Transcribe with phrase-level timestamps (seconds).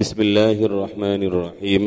[0.00, 1.83] بسم الله الرحمن الرحيم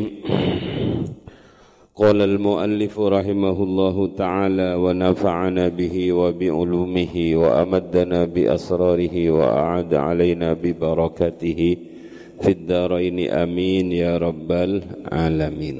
[1.97, 11.77] قال المؤلف رحمه الله تعالى ونفعنا به وبعلومه وأمدنا بأسراره وأعاد علينا ببركته
[12.45, 15.79] في الدارين آمين يا رب العالمين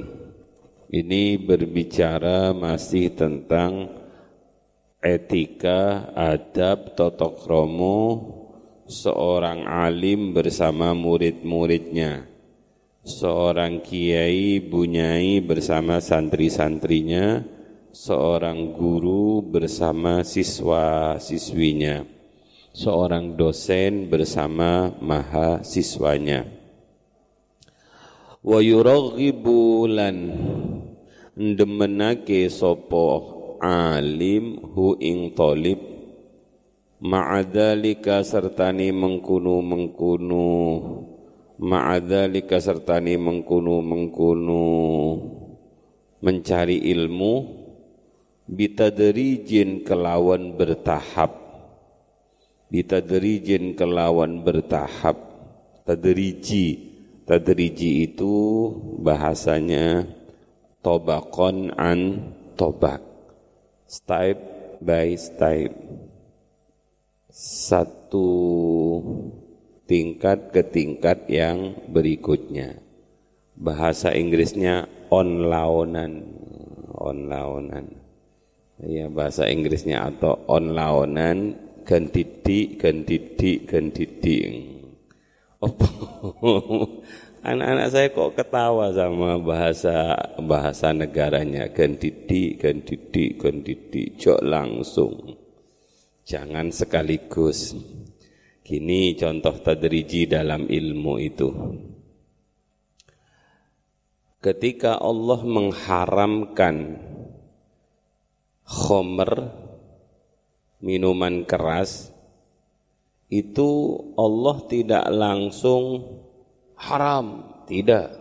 [0.89, 3.85] Ini berbicara masih tentang
[4.97, 8.01] etika, adab, totok romo,
[8.85, 12.29] seorang alim bersama murid-muridnya,
[13.01, 17.41] seorang kiai bunyai bersama santri-santrinya,
[17.89, 22.05] seorang guru bersama siswa-siswinya,
[22.77, 26.45] seorang dosen bersama mahasiswanya.
[28.45, 30.17] Wa yuraghibu lan
[31.33, 33.33] ndemenake sapa
[33.65, 35.94] alim hu ing talib
[37.05, 40.49] ma'adzalika sertani mengkunu mengkunu.
[41.61, 44.65] Ma'adzalika sertani mengkunu mengkunu.
[46.25, 47.33] Mencari ilmu
[48.49, 51.31] bitadrijin kelawan bertahap.
[52.73, 55.37] Bitadrijin kelawan bertahap.
[55.85, 56.97] Tadriji
[57.29, 58.33] tadriji itu
[58.97, 60.09] bahasanya
[60.81, 63.05] tobakon an tobak.
[63.85, 64.41] Step
[64.81, 65.69] by step
[67.35, 68.31] satu
[69.83, 72.79] tingkat ke tingkat yang berikutnya.
[73.59, 76.31] Bahasa Inggrisnya on laonan,
[76.95, 77.91] on laonan.
[78.79, 82.79] Ya, bahasa Inggrisnya atau on laonan, gentidi.
[85.59, 85.71] Oh,
[87.43, 95.44] anak-anak saya kok ketawa sama bahasa bahasa negaranya, gentidi, gentidi, gentidi, jok langsung.
[96.25, 97.77] Jangan sekaligus.
[98.65, 101.49] Gini contoh tadriji dalam ilmu itu.
[104.41, 106.97] Ketika Allah mengharamkan
[108.65, 109.53] khomer,
[110.81, 112.09] minuman keras,
[113.29, 116.09] itu Allah tidak langsung
[116.73, 118.17] haram, tidak.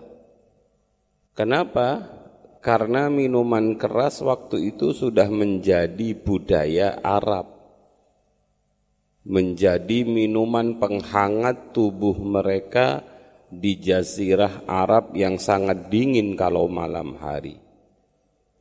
[1.33, 2.05] Kenapa?
[2.61, 7.54] Karena minuman keras waktu itu sudah menjadi budaya Arab
[9.25, 13.01] menjadi minuman penghangat tubuh mereka
[13.49, 17.57] di jazirah Arab yang sangat dingin kalau malam hari.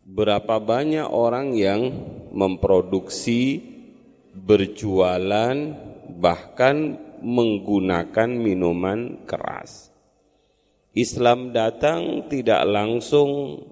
[0.03, 1.91] Berapa banyak orang yang
[2.31, 3.63] memproduksi,
[4.35, 5.56] berjualan,
[6.19, 9.91] bahkan menggunakan minuman keras.
[10.94, 13.63] Islam datang tidak langsung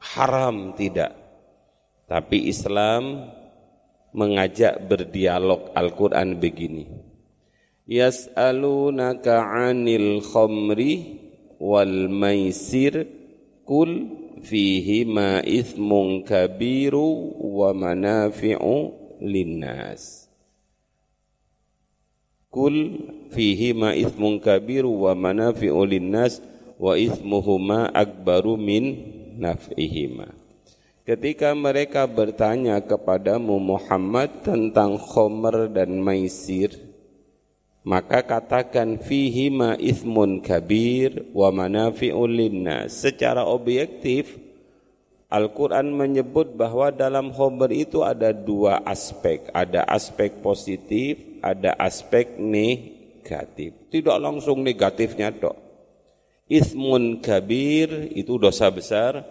[0.00, 1.14] haram tidak.
[2.08, 3.30] Tapi Islam
[4.16, 6.88] mengajak berdialog Al-Quran begini.
[7.86, 11.20] Yas'alunaka 'anil khamri
[11.60, 13.06] wal maisir
[13.62, 14.10] kul
[14.40, 18.76] fihi ma ithmun kabiru wa manafi'u
[19.22, 20.26] linnas.
[22.52, 22.76] Kul
[23.32, 26.40] fihi ma ithmun kabiru wa manafi'u linnas
[26.76, 28.84] wa ithmuhuma akbaru min
[29.40, 30.35] naf'ihima.
[31.06, 36.74] Ketika mereka bertanya kepadamu Muhammad tentang khomer dan maisir,
[37.86, 43.06] maka katakan fihi ma ismun kabir wa manafi'ul linnas.
[43.06, 44.34] Secara objektif,
[45.30, 49.46] Al-Quran menyebut bahwa dalam khomer itu ada dua aspek.
[49.54, 53.78] Ada aspek positif, ada aspek negatif.
[53.94, 55.54] Tidak langsung negatifnya dok.
[56.50, 59.22] Ismun kabir itu dosa besar,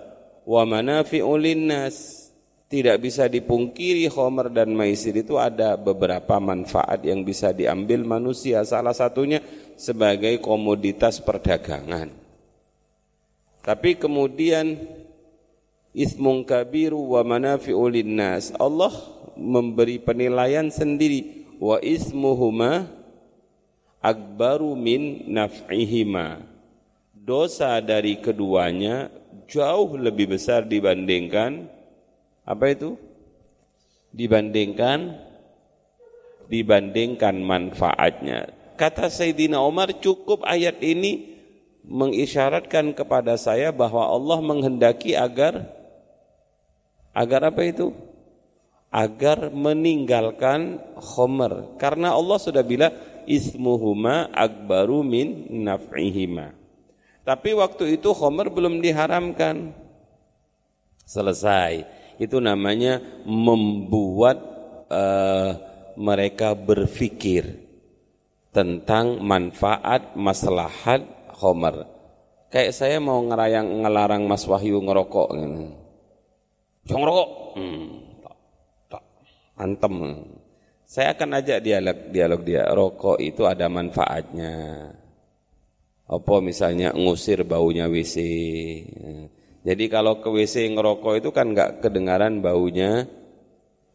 [0.45, 2.23] wa manafi'u linnas.
[2.65, 8.65] Tidak bisa dipungkiri khomer dan maisir itu ada beberapa manfaat yang bisa diambil manusia.
[8.65, 9.37] Salah satunya
[9.77, 12.09] sebagai komoditas perdagangan.
[13.61, 14.81] Tapi kemudian
[15.93, 18.49] ismun kabiru wa manafi'u linnas.
[18.57, 18.93] Allah
[19.37, 22.89] memberi penilaian sendiri wa ismuhuma
[24.01, 26.41] akbaru min naf'ihima.
[27.13, 29.09] Dosa dari keduanya
[29.49, 31.69] jauh lebih besar dibandingkan
[32.45, 32.97] apa itu?
[34.15, 35.17] Dibandingkan
[36.45, 38.53] dibandingkan manfaatnya.
[38.77, 41.35] Kata Sayyidina Umar cukup ayat ini
[41.85, 45.65] mengisyaratkan kepada saya bahwa Allah menghendaki agar
[47.15, 47.95] agar apa itu?
[48.91, 51.75] Agar meninggalkan khomer.
[51.81, 52.93] Karena Allah sudah bilang
[53.27, 56.64] ismuhuma akbaru min naf'ihima.
[57.25, 59.73] Tapi waktu itu khomer belum diharamkan.
[61.09, 61.83] Selesai.
[62.21, 64.37] Itu namanya membuat
[64.87, 65.51] uh,
[65.97, 67.59] mereka berpikir
[68.53, 71.03] tentang manfaat maslahat
[71.35, 71.89] homer.
[72.53, 75.61] Kayak saya mau ngerayang ngelarang Mas Wahyu ngerokok gitu.
[76.85, 77.29] Jangan ngerokok.
[77.57, 77.85] Hmm,
[79.59, 79.93] antem.
[80.85, 82.63] Saya akan ajak dialog dialog dia.
[82.69, 84.53] Rokok itu ada manfaatnya.
[86.05, 88.15] Apa misalnya ngusir baunya WC.
[89.65, 93.09] Jadi kalau ke WC ngerokok itu kan nggak kedengaran baunya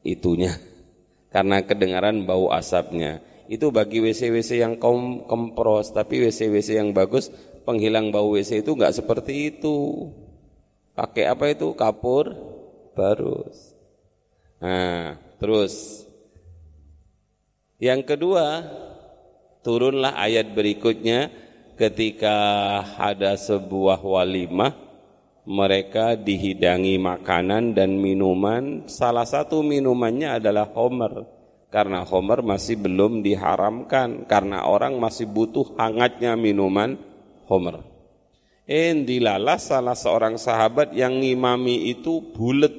[0.03, 0.59] itunya.
[1.35, 3.23] Karena kedengaran bau asapnya.
[3.51, 7.35] Itu bagi WC-WC yang kom kompros, tapi WC-WC yang bagus
[7.67, 10.11] penghilang bau WC itu nggak seperti itu.
[10.95, 11.75] Pakai apa itu?
[11.75, 12.35] Kapur
[12.95, 13.75] barus.
[14.59, 16.05] Nah, terus
[17.81, 18.61] yang kedua,
[19.65, 21.33] turunlah ayat berikutnya
[21.81, 22.37] ketika
[23.01, 24.77] ada sebuah walimah
[25.49, 28.85] mereka dihidangi makanan dan minuman.
[28.85, 31.25] Salah satu minumannya adalah homer.
[31.73, 34.29] Karena homer masih belum diharamkan.
[34.29, 37.01] Karena orang masih butuh hangatnya minuman
[37.49, 37.81] homer.
[38.69, 42.77] En dilalas salah seorang sahabat yang ngimami itu bulet.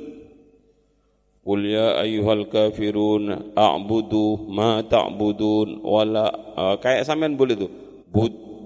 [1.42, 5.82] Qul ya ayyuhal kafirun a'budu ma ta'budun.
[5.82, 7.72] Wala uh, kayak sampean boleh tuh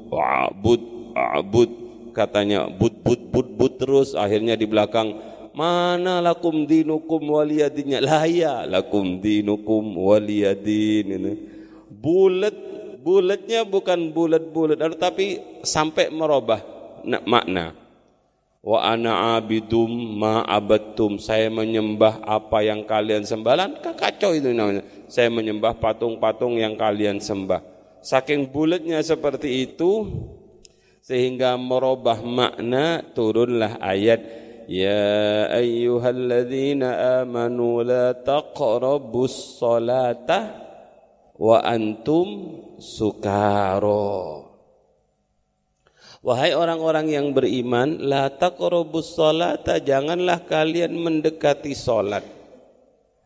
[0.10, 0.81] wa'bud
[1.16, 1.72] a'bud
[2.16, 5.16] katanya bud bud bud bud terus akhirnya di belakang
[5.56, 11.34] mana lakum dinukum waliyadinnya lah ya lakum dinukum waliyadin ini
[11.88, 12.56] bulat
[13.04, 16.60] bulatnya bukan bulat-bulat tapi sampai merubah
[17.24, 17.86] makna
[18.66, 21.22] Wa ana abidum ma abattum.
[21.22, 23.78] Saya menyembah apa yang kalian sembah.
[23.94, 24.81] kacau itu namanya.
[25.06, 27.62] Saya menyembah patung-patung yang kalian sembah.
[28.06, 30.06] Saking bulatnya seperti itu
[31.02, 34.22] sehingga merubah makna turunlah ayat
[34.69, 40.54] Ya ayyuhalladzina amanu la taqrabus salata
[41.38, 44.46] wa antum sukaro
[46.25, 52.34] Wahai orang-orang yang beriman, la taqrabus salata, janganlah kalian mendekati salat.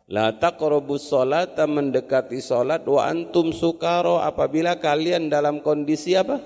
[0.09, 6.41] La taqrabus salata mendekati salat wa antum sukaro apabila kalian dalam kondisi apa?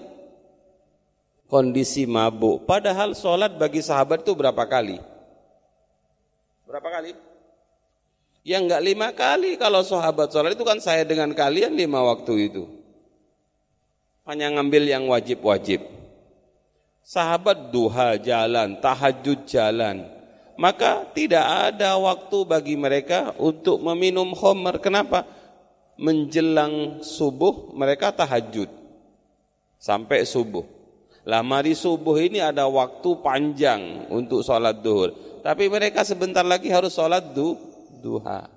[1.47, 2.67] Kondisi mabuk.
[2.67, 4.99] Padahal salat bagi sahabat itu berapa kali?
[6.67, 7.15] Berapa kali?
[8.43, 12.67] Ya enggak lima kali kalau sahabat salat itu kan saya dengan kalian lima waktu itu.
[14.27, 16.03] Hanya ngambil yang wajib-wajib
[17.03, 20.07] sahabat duha jalan, tahajud jalan,
[20.55, 24.77] maka tidak ada waktu bagi mereka untuk meminum khamr.
[24.77, 25.25] Kenapa?
[25.97, 28.69] Menjelang subuh mereka tahajud
[29.77, 30.65] sampai subuh.
[31.23, 35.15] Lah mari subuh ini ada waktu panjang untuk sholat duhur.
[35.43, 37.55] Tapi mereka sebentar lagi harus sholat du,
[38.03, 38.47] duha.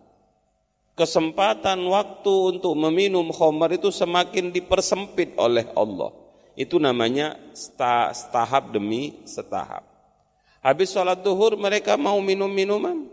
[0.97, 6.11] Kesempatan waktu untuk meminum khamr itu semakin dipersempit oleh Allah.
[6.57, 9.96] Itu namanya setahap demi setahap.
[10.67, 13.07] Habis sholat duhur mereka mau minum minuman.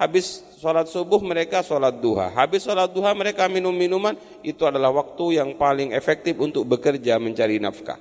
[0.00, 2.32] Habis sholat subuh mereka sholat duha.
[2.32, 4.16] Habis sholat duha mereka minum minuman.
[4.40, 8.00] Itu adalah waktu yang paling efektif untuk bekerja mencari nafkah.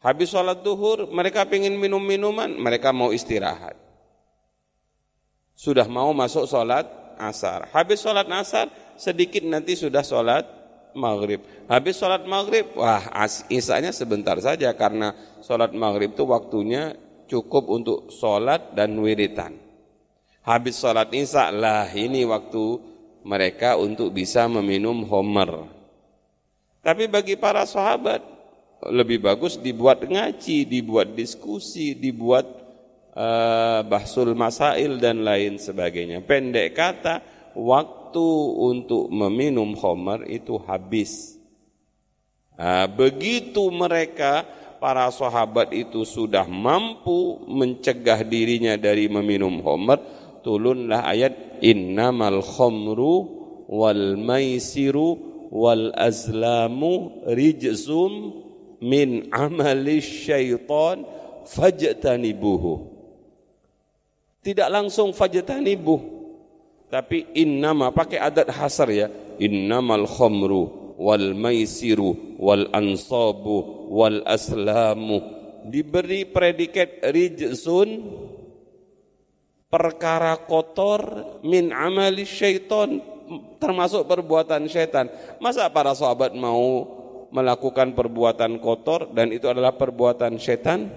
[0.00, 2.48] Habis sholat duhur mereka ingin minum minuman.
[2.48, 3.76] Mereka mau istirahat.
[5.52, 6.88] Sudah mau masuk sholat
[7.20, 7.68] asar.
[7.76, 10.48] Habis sholat asar sedikit nanti sudah sholat
[10.96, 11.44] maghrib.
[11.68, 13.04] Habis sholat maghrib, wah
[13.52, 15.12] isanya sebentar saja karena
[15.44, 16.96] sholat maghrib itu waktunya
[17.26, 19.58] cukup untuk sholat dan wiritan.
[20.46, 22.78] Habis sholat isya lah ini waktu
[23.26, 25.66] mereka untuk bisa meminum homer.
[26.86, 28.22] Tapi bagi para sahabat
[28.86, 32.46] lebih bagus dibuat ngaji, dibuat diskusi, dibuat
[33.16, 36.22] uh, bahsul masail dan lain sebagainya.
[36.22, 37.24] Pendek kata,
[37.58, 38.28] waktu
[38.60, 41.40] untuk meminum khamar itu habis.
[42.56, 44.46] Nah, begitu mereka
[44.86, 49.98] para sahabat itu sudah mampu mencegah dirinya dari meminum khamar,
[50.46, 53.26] turunlah ayat innamal khamru
[53.66, 55.18] wal maisiru
[55.50, 58.30] wal azlamu rijzum
[58.78, 61.02] min amali syaitan
[61.50, 62.86] fajtanibuhu.
[64.46, 66.14] Tidak langsung fajtanibuhu
[66.86, 69.10] tapi innama pakai adat hasar ya
[69.42, 75.20] innamal khamru wal maisiru wal ansabu wal aslamu
[75.68, 78.02] diberi predikat rijsun
[79.66, 81.02] perkara kotor
[81.44, 83.02] min amali syaitan
[83.58, 85.10] termasuk perbuatan syaitan.
[85.42, 86.86] Masa para sahabat mau
[87.34, 90.88] melakukan perbuatan kotor dan itu adalah perbuatan syaitan?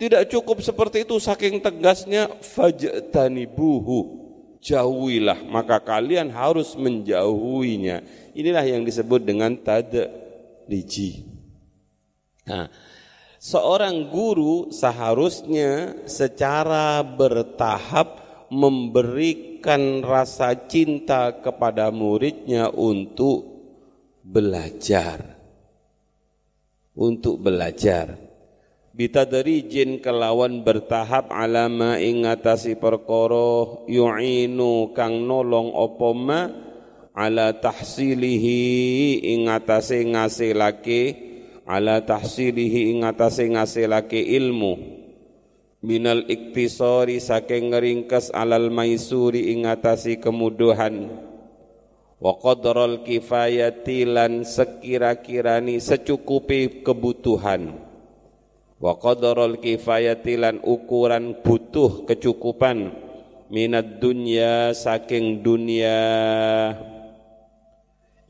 [0.00, 4.22] Tidak cukup seperti itu saking tegasnya fajtanibuhu.
[4.60, 11.30] Jauhilah maka kalian harus menjauhinya inilah yang disebut dengan tadliji
[12.50, 12.66] Nah,
[13.38, 18.18] seorang guru seharusnya secara bertahap
[18.50, 23.46] memberikan rasa cinta kepada muridnya untuk
[24.26, 25.38] belajar.
[26.98, 28.18] Untuk belajar.
[28.90, 36.40] Bitadrijin kelawan bertahap alama ingatasi perkara yu'inu kang nolong apa ma
[37.20, 41.00] ala tahsilihi ingatasi ngasilake
[41.68, 44.96] ala tahsilihi ing atase ngasilake ilmu.
[45.84, 51.08] Minal iktisari saking ngeringkes alal maisuri ing atase kemuduhan
[52.20, 57.80] wa qadral kifayati lan sekira-kirani secukupi kebutuhan.
[58.80, 62.92] Wa qadral kifayati lan ukuran butuh kecukupan.
[63.50, 65.98] Minat dunya saking dunia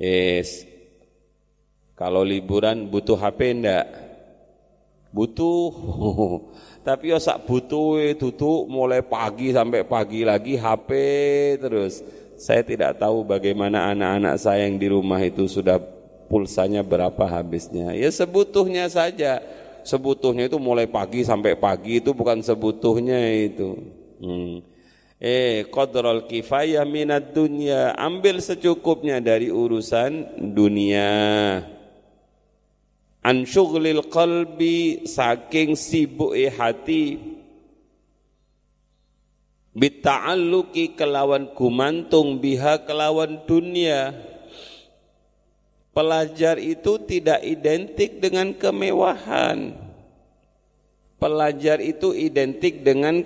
[0.00, 0.70] yes
[2.00, 3.84] kalau liburan butuh HP ndak?
[5.12, 5.68] Butuh.
[6.88, 10.90] Tapi ya sak butuh tutup mulai pagi sampai pagi lagi HP
[11.60, 12.00] terus.
[12.40, 15.76] Saya tidak tahu bagaimana anak-anak saya yang di rumah itu sudah
[16.32, 17.92] pulsanya berapa habisnya.
[17.92, 19.44] Ya sebutuhnya saja.
[19.84, 23.76] Sebutuhnya itu mulai pagi sampai pagi itu bukan sebutuhnya itu.
[24.24, 24.64] Hmm.
[25.20, 27.92] Eh, qadral kifayah minat dunia.
[27.92, 31.12] Ambil secukupnya dari urusan dunia.
[33.20, 37.20] An syughlil qalbi saking sibuke hati.
[39.76, 44.16] Bita'alluki kelawan gumantung biha kelawan dunia.
[45.92, 49.76] Pelajar itu tidak identik dengan kemewahan.
[51.20, 53.20] Pelajar itu identik dengan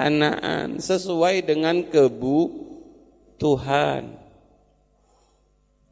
[0.00, 2.72] kesederhanaan sesuai dengan kebutuhan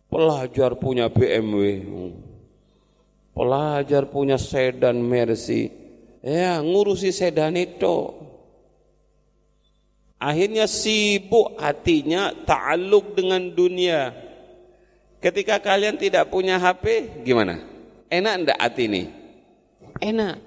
[0.09, 1.85] pelajar punya BMW
[3.39, 5.71] Pelajar punya sedan Mercy.
[6.27, 8.11] Ya, ngurusi sedan itu.
[10.19, 14.11] Akhirnya sibuk hatinya ta'aluk dengan dunia.
[15.23, 17.63] Ketika kalian tidak punya HP, gimana?
[18.11, 19.07] Enak enggak hati ini?
[20.03, 20.43] Enak.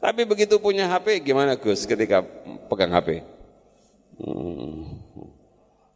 [0.00, 2.24] Tapi begitu punya HP, gimana Gus ketika
[2.70, 3.26] pegang HP?
[4.22, 4.86] Hmm.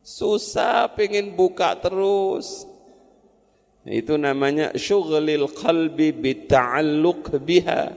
[0.04, 2.66] Susah pengen buka terus.
[3.86, 7.94] Itu namanya syughlil qalbi bita'alluq biha.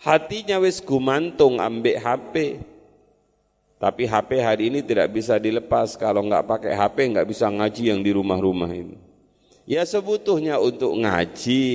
[0.00, 2.34] Hatinya wis gumantung ambek HP.
[3.82, 8.00] Tapi HP hari ini tidak bisa dilepas kalau nggak pakai HP nggak bisa ngaji yang
[8.00, 8.94] di rumah-rumah ini.
[9.66, 11.66] Ya sebutuhnya untuk ngaji.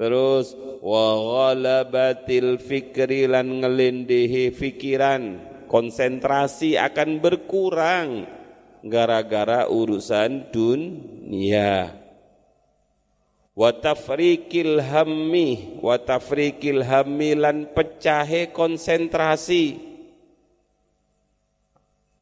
[0.00, 5.36] Terus wa ghalabatil fikri lan ngelindihi fikiran,
[5.68, 8.24] konsentrasi akan berkurang
[8.80, 11.92] gara-gara urusan dunia.
[13.52, 19.84] Wa tafrikil hammi wa tafrikil hammi lan pecahe konsentrasi.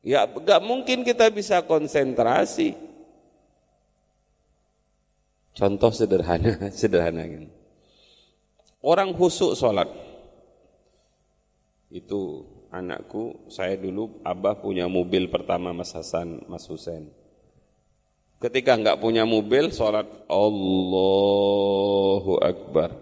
[0.03, 2.75] Ya gak mungkin kita bisa konsentrasi.
[5.55, 7.58] Contoh sederhana sederhana gitu.
[8.85, 9.89] Orang husuk sholat
[11.89, 17.09] itu anakku saya dulu abah punya mobil pertama Mas Hasan Mas Husain
[18.39, 21.59] Ketika enggak punya mobil, sholat Allahu
[22.39, 22.95] Akbar.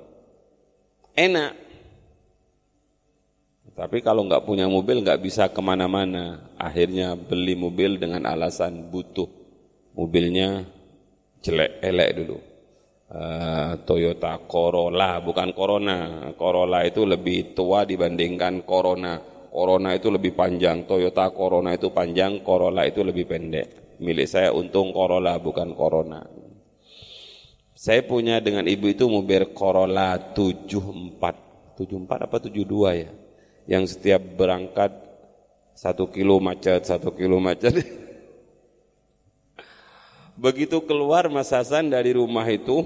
[1.13, 1.53] Enak.
[3.77, 6.49] Tapi kalau enggak punya mobil enggak bisa ke mana-mana.
[6.57, 9.29] Akhirnya beli mobil dengan alasan butuh.
[9.93, 10.65] Mobilnya
[11.45, 12.41] jelek, elek dulu.
[13.07, 16.31] Uh, Toyota Corolla, bukan Corona.
[16.35, 19.23] Corolla itu lebih tua dibandingkan Corona.
[19.51, 24.93] Corona itu lebih panjang, Toyota Corona itu panjang, Corolla itu lebih pendek milik saya untung
[24.93, 26.21] Corolla bukan Corona.
[27.77, 33.11] Saya punya dengan ibu itu mobil Corolla 74, 74 apa 72 ya,
[33.69, 34.97] yang setiap berangkat
[35.77, 37.77] satu kilo macet, satu kilo macet.
[40.37, 42.85] Begitu keluar Mas Hasan dari rumah itu,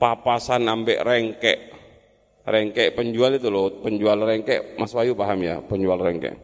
[0.00, 1.58] papasan ambek rengkek,
[2.48, 6.40] rengkek penjual itu loh, penjual rengkek, Mas Wayu paham ya, penjual rengkek.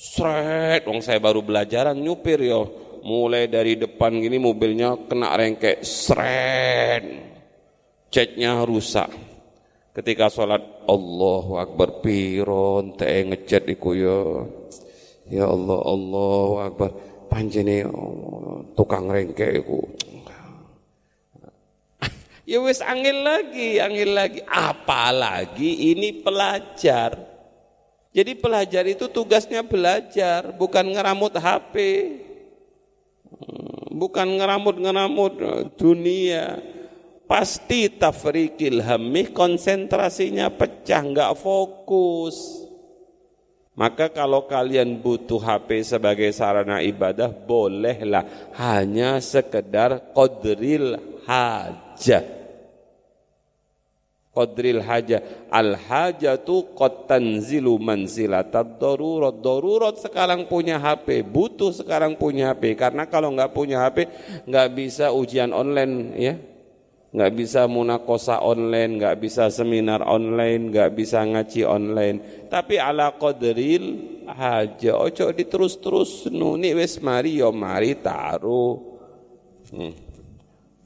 [0.00, 2.88] Sret, wong saya baru belajaran nyupir yo.
[3.04, 5.84] Mulai dari depan gini mobilnya kena rengkek.
[5.84, 7.04] Seret
[8.08, 9.12] catnya rusak.
[9.92, 14.20] Ketika sholat Allahu Akbar piron teh ngecat iku ya
[15.28, 16.90] ya Allah Allahu Akbar
[17.30, 17.86] panjene
[18.74, 19.86] tukang rengkek iku
[22.42, 27.14] ya wis angin lagi angin lagi apalagi ini pelajar
[28.10, 31.74] jadi pelajar itu tugasnya belajar bukan ngeramut HP
[33.90, 35.34] bukan ngeramut-ngeramut
[35.76, 36.58] dunia.
[37.30, 42.59] pasti tafrikil hammi konsentrasinya pecah, nggak fokus.
[43.80, 48.52] Maka kalau kalian butuh HP sebagai sarana ibadah, bolehlah.
[48.60, 52.40] Hanya sekedar qadril hajah
[54.30, 55.18] qadril haja.
[55.50, 59.34] Al hajatu qad tanzilu manzilatad darurat.
[59.36, 64.06] Darurat sekarang punya HP butuh sekarang punya HP karena kalau nggak punya HP
[64.46, 66.34] nggak bisa ujian online ya
[67.10, 73.98] nggak bisa munakosa online nggak bisa seminar online nggak bisa ngaji online tapi ala qadril
[74.30, 78.78] haja ojo diterus-terus nuni wes mari yo mari taruh
[79.74, 80.10] hmm.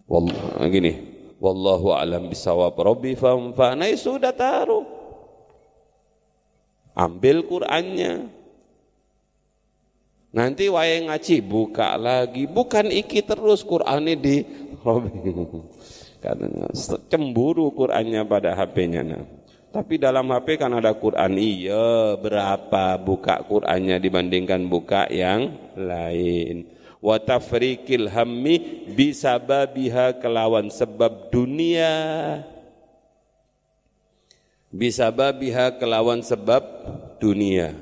[0.04, 4.84] Wallah, gini Wallahu alam bisawab Rabbi famfana ya sudah taruh.
[6.96, 8.32] Ambil Qur'annya.
[10.34, 14.40] Nanti wayang ngaji buka lagi, bukan iki terus Qur'annya di
[16.24, 16.72] Katanya
[17.12, 19.04] cemburu Qur'annya pada HP-nya.
[19.04, 19.44] Nah.
[19.74, 26.70] Tapi dalam HP kan ada Quran, iya berapa buka Qur'annya dibandingkan buka yang lain.
[27.02, 31.92] Wa tafrikil hammi bisababiha kelawan sebab dunia.
[34.72, 36.62] Bisababiha kelawan sebab
[37.18, 37.76] dunia.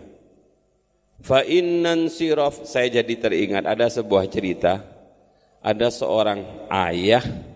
[1.23, 4.81] Fa innan siraf saya jadi teringat ada sebuah cerita.
[5.63, 7.52] Ada seorang ayah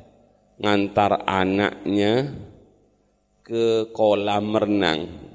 [0.56, 2.32] ngantar anaknya
[3.46, 5.26] ke kolam renang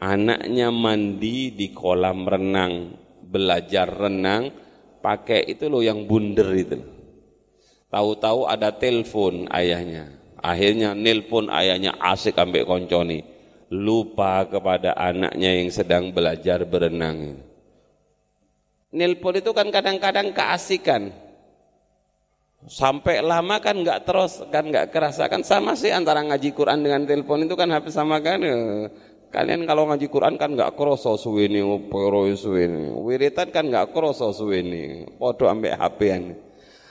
[0.00, 2.94] anaknya mandi di kolam renang
[3.26, 4.52] belajar renang
[5.00, 6.78] pakai itu loh yang bunder itu.
[7.86, 10.10] Tahu-tahu ada telepon ayahnya.
[10.42, 13.22] Akhirnya nelpon ayahnya asik ambek konconi.
[13.66, 17.38] Lupa kepada anaknya yang sedang belajar berenang.
[18.94, 21.10] Nelpon itu kan kadang-kadang keasikan.
[22.66, 27.06] Sampai lama kan nggak terus kan nggak kerasa kan sama sih antara ngaji Quran dengan
[27.06, 28.42] telepon itu kan hampir sama kan.
[29.30, 32.90] Kalian kalau ngaji Quran kan nggak kroso suwini, pero suwini.
[32.90, 35.06] Wiritan kan nggak kroso suwini.
[35.14, 36.46] Podo ambek HP-an.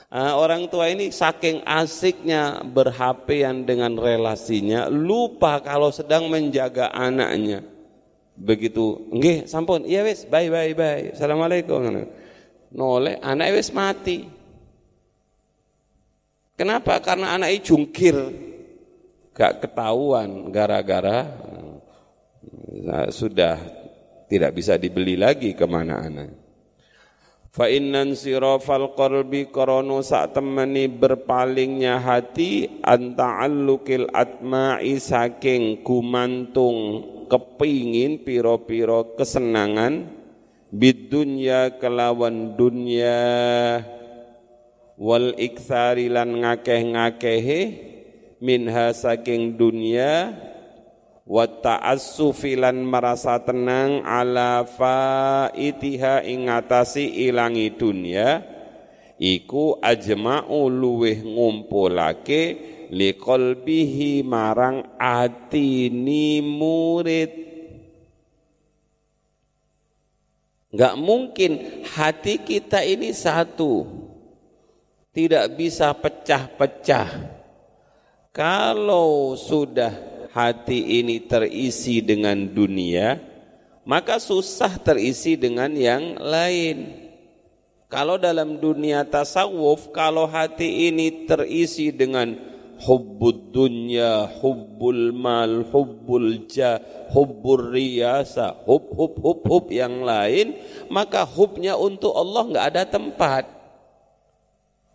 [0.06, 7.66] Uh, orang tua ini saking asiknya berhapean dengan relasinya, lupa kalau sedang menjaga anaknya.
[8.38, 11.10] Begitu, nggih, sampun, iya wis, bye bye bye.
[11.10, 12.06] Assalamualaikum.
[12.70, 14.35] Noleh, anak wis mati.
[16.56, 16.96] Kenapa?
[17.04, 18.16] Karena anak ini jungkir,
[19.36, 21.28] gak ketahuan gara-gara
[22.80, 23.60] nah, sudah
[24.32, 26.30] tidak bisa dibeli lagi ke mana anak.
[27.52, 36.76] Fa innan sirafal qalbi korono sak temani berpalingnya hati anta'allukil atma'i saking gumantung
[37.32, 40.04] kepingin piro-piro kesenangan
[40.68, 43.24] bidunya kelawan dunya
[44.96, 47.60] wal iktsari lan ngakeh-ngakehe
[48.40, 50.32] minha saking dunya
[51.26, 56.48] wa ta'assufilan merasa tenang ala faitiha ing
[56.96, 58.40] ilangi dunya
[59.20, 62.42] iku ajma'u luweh ngumpulake
[62.92, 67.32] liqalbihi marang atini murid.
[70.70, 71.52] Enggak mungkin
[71.96, 74.05] hati kita ini satu
[75.16, 77.08] tidak bisa pecah-pecah
[78.36, 79.88] kalau sudah
[80.36, 83.16] hati ini terisi dengan dunia,
[83.88, 87.08] maka susah terisi dengan yang lain.
[87.88, 92.36] Kalau dalam dunia tasawuf, kalau hati ini terisi dengan
[92.76, 96.76] hubbud dunya, hubbul mal, hubbul jah,
[97.16, 100.60] hubbur riyasa, hub hub hub hub yang lain,
[100.92, 103.55] maka hubnya untuk Allah nggak ada tempat.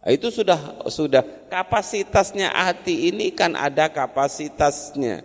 [0.01, 5.21] Itu sudah sudah kapasitasnya hati ini kan ada kapasitasnya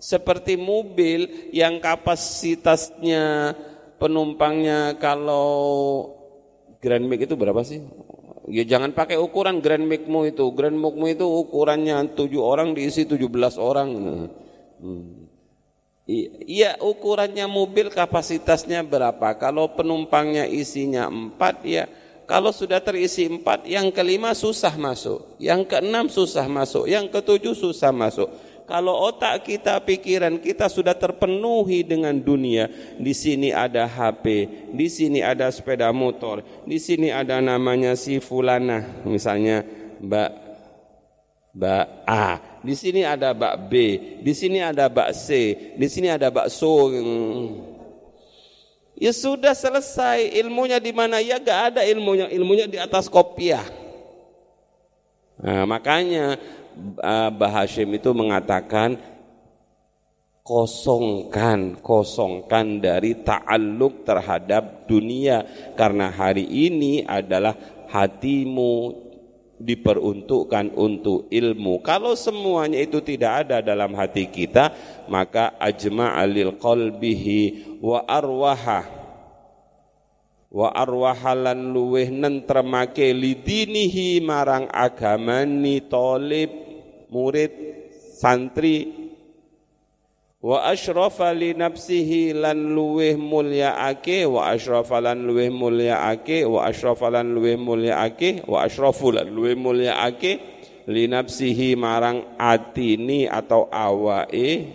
[0.00, 3.56] seperti mobil yang kapasitasnya
[3.96, 5.48] penumpangnya kalau
[6.84, 7.80] Grand Max itu berapa sih?
[8.52, 10.44] Ya jangan pakai ukuran Grand Max-mu itu.
[10.52, 13.88] Grand Max-mu itu ukurannya 7 orang diisi 17 orang.
[14.84, 15.24] Hmm.
[16.44, 19.32] Iya ukurannya mobil kapasitasnya berapa?
[19.40, 21.88] Kalau penumpangnya isinya 4 ya
[22.24, 27.92] kalau sudah terisi 4 yang kelima susah masuk, yang keenam susah masuk, yang ketujuh susah
[27.92, 28.28] masuk
[28.64, 35.20] kalau otak kita, pikiran kita sudah terpenuhi dengan dunia, di sini ada HP, di sini
[35.20, 39.60] ada sepeda motor, di sini ada namanya si fulana, misalnya
[40.00, 40.30] Mbak
[41.54, 42.26] Mbak A,
[42.64, 43.72] di sini ada Mbak B,
[44.24, 45.28] di sini ada Mbak C,
[45.76, 46.88] di sini ada bakso.
[48.94, 51.18] Ya sudah selesai ilmunya di mana?
[51.18, 53.66] Ya gak ada ilmunya, ilmunya di atas kopiah.
[55.42, 56.38] Nah, makanya
[57.02, 58.94] uh, Bahashim itu mengatakan
[60.46, 65.42] kosongkan, kosongkan dari ta'alluq terhadap dunia
[65.74, 67.56] karena hari ini adalah
[67.90, 69.04] hatimu
[69.54, 71.80] diperuntukkan untuk ilmu.
[71.80, 74.74] Kalau semuanya itu tidak ada dalam hati kita,
[75.08, 78.80] maka ajma'alil qalbihi wa arwaha.
[80.54, 86.48] Wa arwahalan luweh nentremake lidinihi marang agamani tolib
[87.12, 87.52] murid
[88.16, 89.04] santri.
[90.44, 93.16] Wa asyrafa li nafsihi lan luweh
[93.64, 95.48] ake wa asyrafa lan luweh
[95.88, 97.56] ake wa asyrafa lan luweh
[97.90, 100.32] ake wa asyrafu lan luweh ake
[100.84, 104.68] li nafsihi marang atini atau awae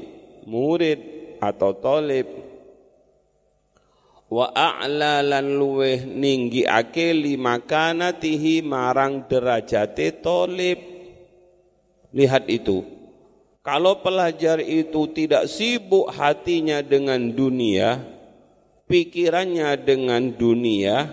[0.50, 1.00] murid
[1.38, 2.49] atau tolib
[4.30, 6.06] wa a'la lan luweh
[6.70, 10.80] ake li makanatihi marang derajate tolib
[12.14, 13.00] lihat itu
[13.60, 18.02] kalau pelajar itu tidak sibuk hatinya dengan dunia,
[18.90, 21.12] pikirannya dengan dunia,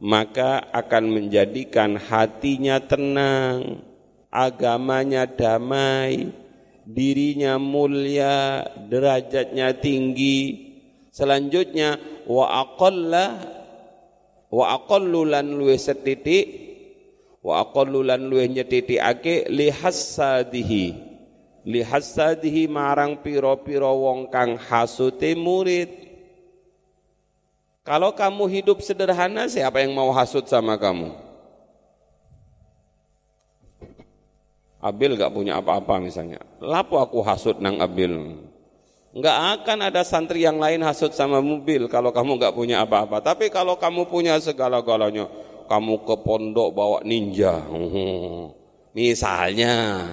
[0.00, 3.82] maka akan menjadikan hatinya tenang,
[4.30, 6.30] agamanya damai,
[6.86, 10.67] dirinya mulia, derajatnya tinggi.
[11.18, 11.98] Selanjutnya
[12.30, 13.42] wa aqalla
[14.54, 16.46] wa aqallu lan luwe setitik
[17.42, 21.08] wa aqallu lan luwe nyetitikake li hasadihi
[21.68, 26.08] lihasadihi marang piro-piro wong kang hasute murid.
[27.84, 31.12] Kalau kamu hidup sederhana, siapa yang mau hasut sama kamu?
[34.80, 36.40] Abil gak punya apa-apa misalnya.
[36.60, 38.47] Lapo aku hasut nang Abil.
[39.18, 43.18] Enggak akan ada santri yang lain hasut sama mobil kalau kamu gak punya apa-apa.
[43.18, 45.26] Tapi kalau kamu punya segala-galanya,
[45.66, 47.58] kamu ke pondok bawa ninja.
[48.96, 50.06] Misalnya,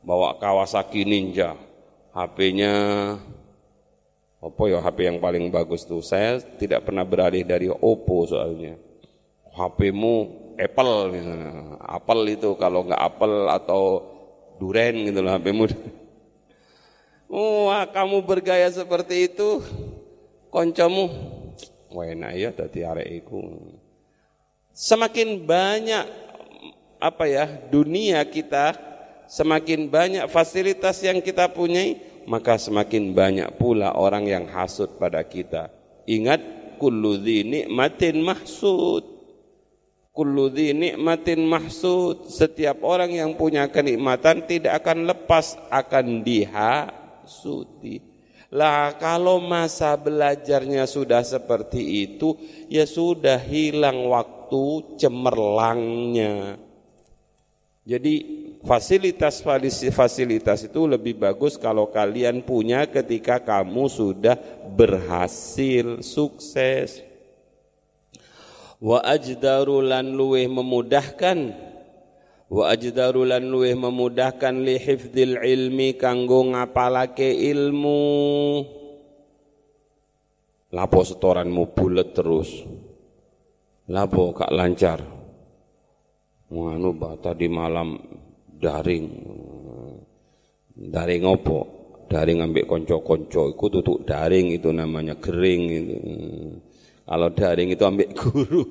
[0.00, 1.52] bawa Kawasaki Ninja,
[2.16, 2.72] HP-nya
[4.40, 6.00] apa ya HP yang paling bagus tuh?
[6.00, 8.72] Saya tidak pernah beralih dari Oppo soalnya.
[9.52, 10.14] HP-mu
[10.56, 11.76] Apple misalnya.
[11.84, 13.82] Apple itu kalau nggak Apple atau
[14.56, 15.64] Duren gitu loh HP-mu.
[17.30, 19.62] Wah, kamu bergaya seperti itu,
[20.50, 21.06] koncomu,
[21.94, 22.50] wena ya
[23.06, 23.70] iku.
[24.74, 26.04] Semakin banyak
[26.98, 28.74] apa ya dunia kita
[29.30, 35.70] semakin banyak fasilitas yang kita punyai, maka semakin banyak pula orang yang hasut pada kita.
[36.10, 36.42] Ingat,
[36.82, 39.06] kullu nikmatin mahsud.
[40.10, 42.26] Kullu nikmatin mahsud.
[42.26, 46.26] Setiap orang yang punya kenikmatan tidak akan lepas, akan
[47.30, 48.02] dihasuti.
[48.50, 52.34] Lah kalau masa belajarnya sudah seperti itu,
[52.66, 56.58] ya sudah hilang waktu cemerlangnya.
[57.86, 58.14] Jadi
[58.66, 64.34] fasilitas-fasilitas itu lebih bagus kalau kalian punya ketika kamu sudah
[64.74, 67.06] berhasil sukses.
[68.82, 71.69] Wa ajdaru lan luweh memudahkan
[72.50, 78.02] wa ajdaru lan luweh memudahkan li hifdzil ilmi kanggo ngapalake ilmu.
[80.70, 82.50] Lapo setoranmu bulet terus.
[83.90, 85.02] Lapo kak lancar.
[86.50, 87.94] Menganu tadi malam
[88.58, 89.06] daring
[90.74, 91.58] daring opo
[92.10, 95.96] daring ambek konco-konco itu tutup daring itu namanya kering itu
[97.06, 98.66] kalau daring itu ambek guru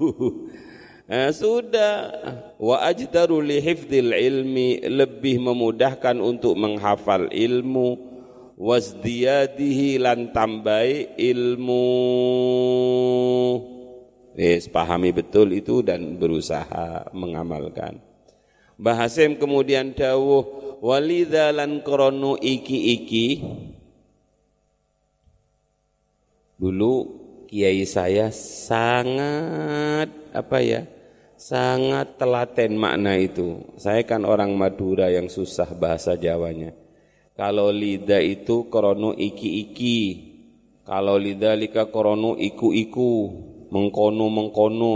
[1.10, 2.14] eh, sudah.
[2.62, 8.08] Wa ajdaru li hifdzil ilmi lebih memudahkan untuk menghafal ilmu.
[8.60, 11.88] Wasdiyadihi lan tambai ilmu.
[14.36, 18.04] Wes pahami betul itu dan berusaha mengamalkan.
[18.80, 23.44] Bahasim kemudian dawuh walidza lan kronu iki-iki.
[26.60, 26.94] Dulu
[27.48, 30.84] kiai saya sangat apa ya
[31.40, 33.64] sangat telaten makna itu.
[33.80, 36.76] Saya kan orang Madura yang susah bahasa Jawanya.
[37.40, 40.28] Kalau lida itu krono iki-iki.
[40.84, 43.48] Kalau lika krono iku-iku.
[43.70, 44.94] Mengkono mengkono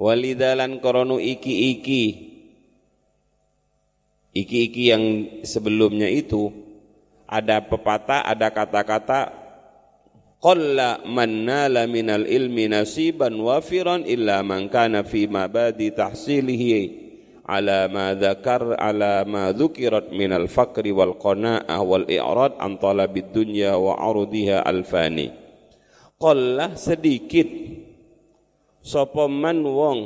[0.00, 2.32] walidalan krono iki-iki.
[4.34, 5.04] Iki-iki yang
[5.46, 6.50] sebelumnya itu
[7.26, 9.43] ada pepatah, ada kata-kata
[10.44, 17.00] qalla man nala minal ilmi nasiban wafiran illa man kana fi mabadi tahsilihi
[17.48, 23.72] ala ma dzakar ala ma dzukirat minal faqri wal qanaah wal i'rad an talabid dunya
[23.72, 25.32] wa arudiha alfani.
[26.20, 27.48] Qalla sedikit
[28.84, 30.00] sapa man wong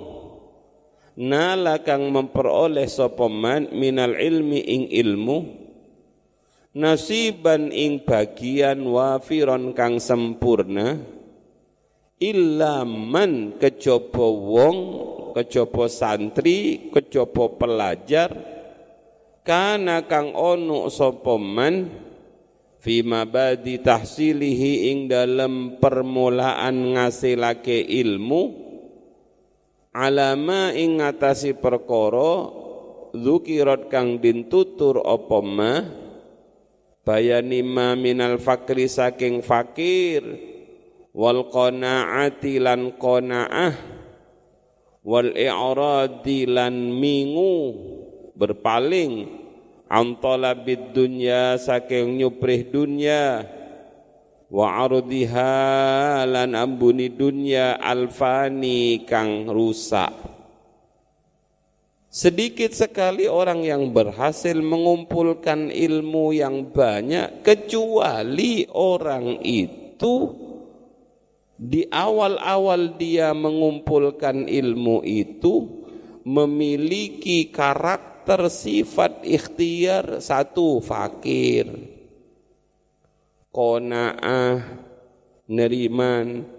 [1.19, 5.67] nala kang memperoleh sapa man minal ilmi ing ilmu
[6.79, 10.95] nasiban ing bagian wafiron kang sempurna
[12.23, 14.79] illa man kejaba wong
[15.35, 18.31] kejaba santri kejaba pelajar
[19.43, 21.91] kana kang ono sapa man
[22.79, 28.43] fi mabadi tahsilihi ing dalam permulaan ngasilake ilmu
[29.91, 32.55] alama ing ngatasi perkara
[33.19, 35.73] zukirat kang dintutur apa ma
[37.09, 40.21] bayani ma minal fakri saking fakir.
[41.17, 43.73] Wal qanaati lan qanaah.
[45.01, 47.73] Wal i'radi lan mingu.
[48.37, 49.41] Berpaling.
[49.89, 53.49] Antalabid dunya saking nyuprih dunya.
[54.53, 60.38] Wa ardiha lan ambuni dunya alfani kang rusak
[62.19, 70.35] sedikit sekali orang yang berhasil mengumpulkan ilmu yang banyak kecuali orang itu
[71.55, 75.87] di awal-awal dia mengumpulkan ilmu itu
[76.27, 81.99] memiliki karakter sifat ikhtiar satu fakir
[83.59, 84.63] kona'ah,
[85.51, 86.58] neriman.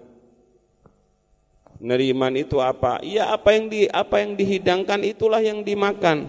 [1.80, 3.00] Neriman itu apa?
[3.00, 6.28] Ya apa yang di apa yang dihidangkan itulah yang dimakan.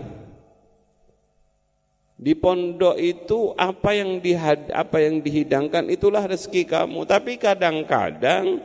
[2.16, 7.04] Di pondok itu apa yang dihad, apa yang dihidangkan itulah rezeki kamu.
[7.04, 8.64] Tapi kadang-kadang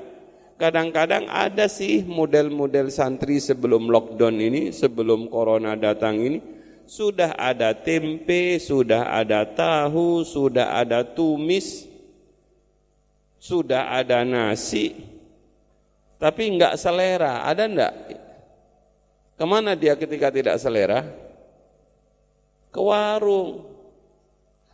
[0.55, 6.39] kadang-kadang ada sih model-model santri sebelum lockdown ini, sebelum corona datang ini,
[6.87, 11.89] sudah ada tempe, sudah ada tahu, sudah ada tumis,
[13.41, 15.16] sudah ada nasi,
[16.17, 17.95] tapi enggak selera, ada enggak?
[19.37, 21.05] Ke mana dia ketika tidak selera?
[22.73, 23.69] Ke warung.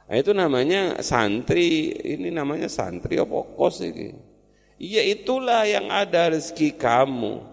[0.06, 4.14] Nah, itu namanya santri, ini namanya santri apa kos ini?
[4.82, 7.51] Iya itulah yang ada rezeki kamu.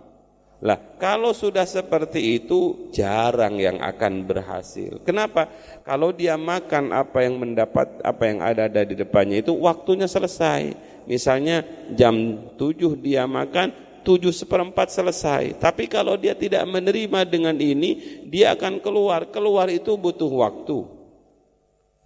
[0.60, 5.00] Lah, kalau sudah seperti itu jarang yang akan berhasil.
[5.08, 5.48] Kenapa?
[5.88, 10.76] Kalau dia makan apa yang mendapat apa yang ada di depannya itu waktunya selesai.
[11.08, 11.64] Misalnya
[11.96, 12.14] jam
[12.60, 13.72] 7 dia makan,
[14.04, 15.56] 7 seperempat selesai.
[15.64, 19.32] Tapi kalau dia tidak menerima dengan ini, dia akan keluar.
[19.32, 20.84] Keluar itu butuh waktu.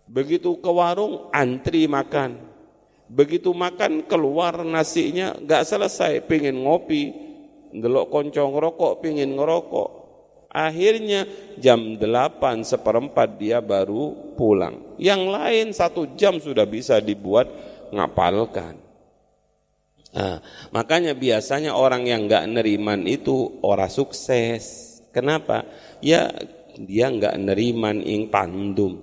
[0.05, 2.37] Begitu ke warung, antri makan.
[3.09, 7.22] Begitu makan, keluar nasinya, gak selesai, pengen ngopi,
[7.73, 9.89] delok koncong ngerokok pingin ngerokok.
[10.53, 11.25] Akhirnya
[11.57, 14.93] jam 8 seperempat dia baru pulang.
[15.01, 17.49] Yang lain satu jam sudah bisa dibuat
[17.89, 18.77] ngapalkan.
[20.13, 20.37] Nah,
[20.69, 24.93] makanya biasanya orang yang nggak neriman itu orang sukses.
[25.09, 25.65] Kenapa?
[26.05, 26.29] Ya
[26.77, 29.01] dia nggak neriman ing pandum.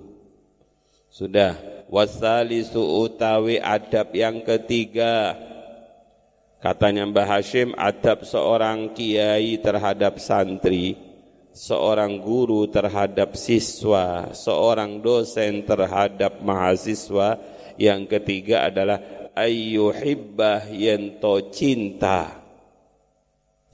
[1.11, 1.83] Sudah.
[1.91, 5.35] Wasali utawi adab yang ketiga
[6.61, 10.93] Katanya Mbah Hashim, adab seorang kiai terhadap santri,
[11.49, 17.41] seorang guru terhadap siswa, seorang dosen terhadap mahasiswa,
[17.81, 19.01] yang ketiga adalah
[19.33, 22.45] ayyuhibbah yento cinta.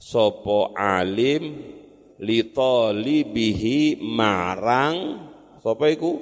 [0.00, 1.60] Sopo alim
[2.24, 5.28] li talibihi marang.
[5.60, 6.12] Sopo iku?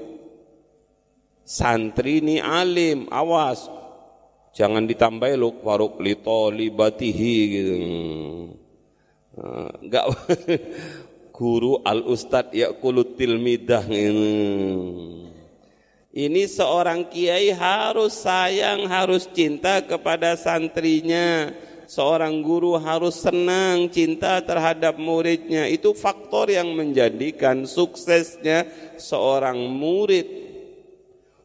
[1.46, 3.85] Santri ni alim awas
[4.56, 7.76] Jangan ditambah lu waruk lito libatihi gitu.
[9.84, 10.08] Enggak
[11.36, 14.32] guru al ustad ya kulut tilmidah ini.
[16.16, 21.52] Ini seorang kiai harus sayang, harus cinta kepada santrinya.
[21.84, 25.68] Seorang guru harus senang, cinta terhadap muridnya.
[25.68, 28.64] Itu faktor yang menjadikan suksesnya
[28.96, 30.45] seorang murid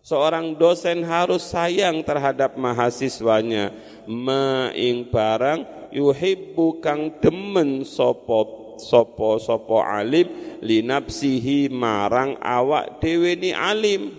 [0.01, 3.69] Seorang dosen harus sayang terhadap mahasiswanya.
[4.09, 14.17] Maing barang yuhibbu kang demen sopo sopo sopo alim linapsihi marang awak dewe ni alim.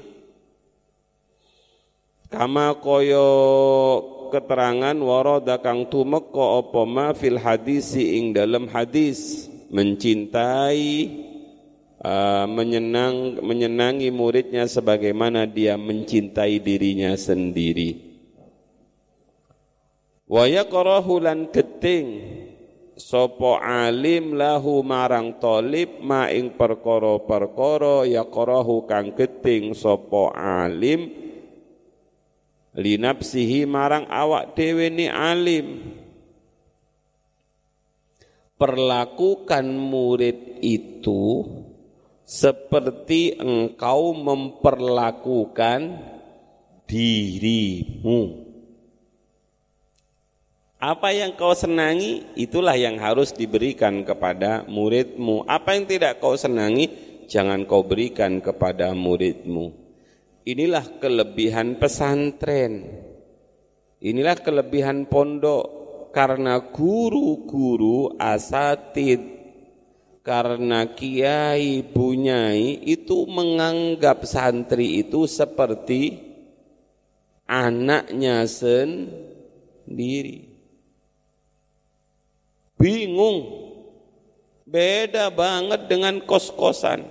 [2.30, 3.28] Kama koyo
[4.30, 11.31] keterangan waroda kang tumeka apa ma fil hadisi ing dalam hadis mencintai
[12.02, 18.12] uh, menyenang menyenangi muridnya sebagaimana dia mencintai dirinya sendiri.
[20.26, 22.38] Wa yaqrahu lan keting.
[22.92, 31.08] Sopo alim lahu marang tolib ma ing perkara-perkara yaqrahu kang keting sopo alim.
[32.72, 35.96] Linapsihi marang awak dhewe ni alim.
[38.60, 41.42] Perlakukan murid itu
[42.32, 46.00] seperti engkau memperlakukan
[46.88, 48.48] dirimu.
[50.80, 55.44] Apa yang kau senangi, itulah yang harus diberikan kepada muridmu.
[55.44, 56.88] Apa yang tidak kau senangi,
[57.28, 59.76] jangan kau berikan kepada muridmu.
[60.48, 62.96] Inilah kelebihan pesantren.
[64.00, 65.84] Inilah kelebihan pondok.
[66.12, 69.31] Karena guru-guru asatid,
[70.22, 76.18] karena kiai bunyai itu menganggap santri itu seperti
[77.46, 80.52] anaknya sendiri
[82.82, 83.38] bingung.
[84.66, 87.06] Beda banget dengan kos-kosan.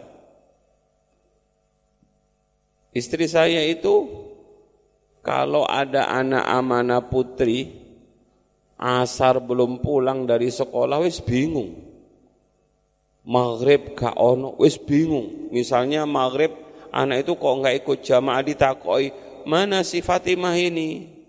[2.92, 4.04] Istri saya itu
[5.24, 7.72] kalau ada anak amanah putri,
[8.76, 11.91] asar belum pulang dari sekolah wis bingung.
[13.22, 15.54] Maghrib gak ono wis bingung.
[15.54, 16.54] Misalnya maghrib
[16.90, 19.06] anak itu kok nggak ikut jamaah ditakoi
[19.46, 21.22] mana si Fatimah ini?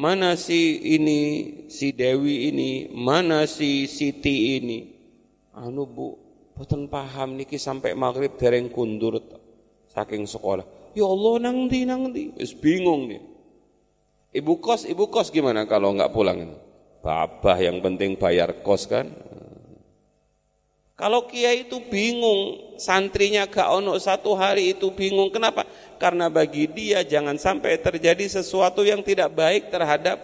[0.00, 1.20] mana si ini,
[1.68, 4.78] si Dewi ini, mana si Siti ini.
[5.52, 6.16] Anu bu,
[6.56, 9.20] boten paham niki sampai maghrib dereng kundur
[9.92, 10.64] saking sekolah.
[10.96, 13.22] Ya Allah nang di nang di, wis bingung nih.
[14.30, 16.54] Ibu kos, ibu kos gimana kalau nggak pulang?
[17.04, 19.10] Babah yang penting bayar kos kan.
[21.00, 25.32] Kalau kiai itu bingung, santrinya gak ono satu hari itu bingung.
[25.32, 25.64] Kenapa?
[25.96, 30.20] Karena bagi dia jangan sampai terjadi sesuatu yang tidak baik terhadap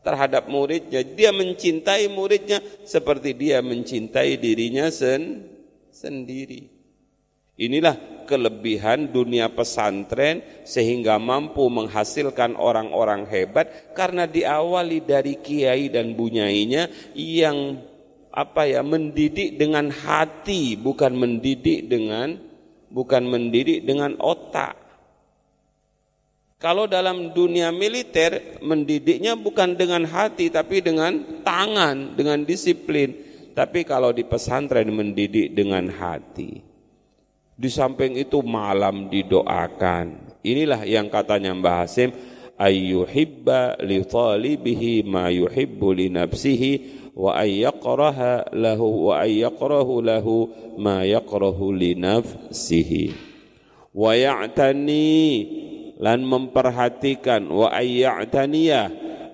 [0.00, 1.04] terhadap muridnya.
[1.04, 5.44] Dia mencintai muridnya seperti dia mencintai dirinya sen,
[5.92, 6.72] sendiri.
[7.60, 16.88] Inilah kelebihan dunia pesantren sehingga mampu menghasilkan orang-orang hebat karena diawali dari kiai dan bunyainya
[17.12, 17.76] yang
[18.32, 22.40] apa ya mendidik dengan hati bukan mendidik dengan
[22.88, 24.80] bukan mendidik dengan otak.
[26.56, 33.30] Kalau dalam dunia militer mendidiknya bukan dengan hati tapi dengan tangan, dengan disiplin.
[33.52, 36.62] Tapi kalau di pesantren mendidik dengan hati.
[37.52, 40.38] Di samping itu malam didoakan.
[40.40, 42.14] Inilah yang katanya Mbah Hasim
[42.56, 50.48] ayyuhibba li talibihi ma yuhibbu li nafsihi wa ayyaqraha lahu wa ayyaqrahu lahu
[50.80, 53.12] ma yaqrahu li nafsihi.
[53.92, 55.20] Wa ya'tani
[56.00, 57.44] lan memperhatikan.
[57.52, 58.82] Wa ayya'taniya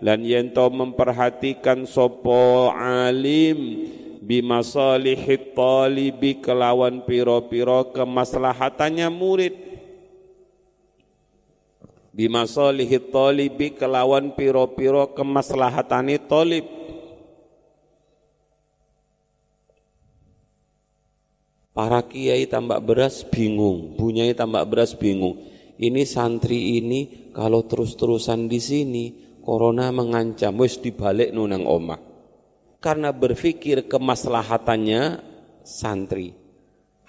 [0.03, 3.87] lan yento memperhatikan sopo alim
[4.23, 9.55] bimasalihi talibi kelawan piro-piro kemaslahatannya murid.
[12.19, 16.67] Bimasalihi talibi kelawan piro-piro kemaslahatani talib
[21.79, 25.39] Para kiai tambak beras bingung, bunyai tambak beras bingung.
[25.79, 29.05] Ini santri ini kalau terus-terusan di sini,
[29.47, 32.03] corona mengancam, wis dibalik nunang omah.
[32.83, 35.23] Karena berpikir kemaslahatannya
[35.63, 36.35] santri.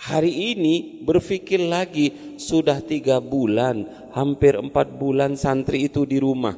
[0.06, 6.54] Hari ini berpikir lagi sudah tiga bulan, hampir empat bulan santri itu di rumah.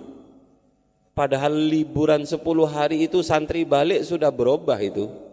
[1.15, 5.31] Padahal liburan sepuluh hari itu santri balik sudah berubah itu.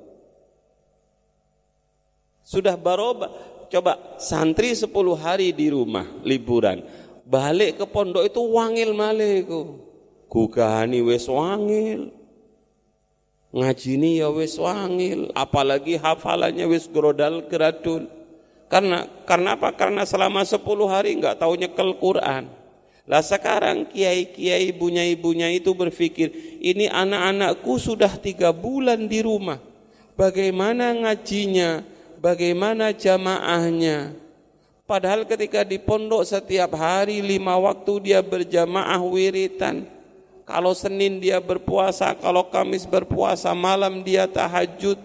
[2.48, 3.28] Sudah baroba.
[3.68, 4.88] Coba santri 10
[5.20, 6.80] hari di rumah liburan.
[7.28, 9.84] Balik ke pondok itu wangil maleku.
[10.32, 12.08] Gugahani wis wangil.
[13.52, 18.08] Ngajini ya wis wangil, apalagi hafalannya wis grodal geradul.
[18.72, 19.76] Karena karena apa?
[19.76, 22.48] Karena selama 10 hari enggak tahu nyekel Quran.
[23.08, 29.60] Lah sekarang kiai-kiai ibunya-ibunya itu berpikir, ini anak-anakku sudah tiga bulan di rumah.
[30.16, 31.97] Bagaimana ngajinya?
[32.18, 34.12] Bagaimana jamaahnya.
[34.88, 39.84] Padahal ketika di pondok setiap hari lima waktu dia berjamaah wiritan.
[40.48, 44.96] Kalau Senin dia berpuasa, kalau Kamis berpuasa, malam dia tahajud.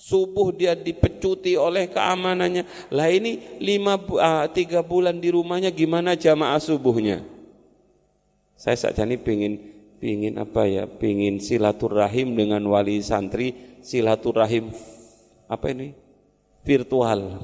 [0.00, 2.64] Subuh dia dipecuti oleh keamanannya.
[2.88, 7.20] Lah ini lima, uh, tiga bulan di rumahnya gimana jamaah subuhnya?
[8.56, 9.60] Saya saja nih pingin,
[10.00, 10.88] pingin apa ya?
[10.88, 13.52] Pingin silaturahim dengan wali santri,
[13.84, 14.72] silaturahim
[15.46, 15.94] apa ini?
[16.66, 17.38] Virtual.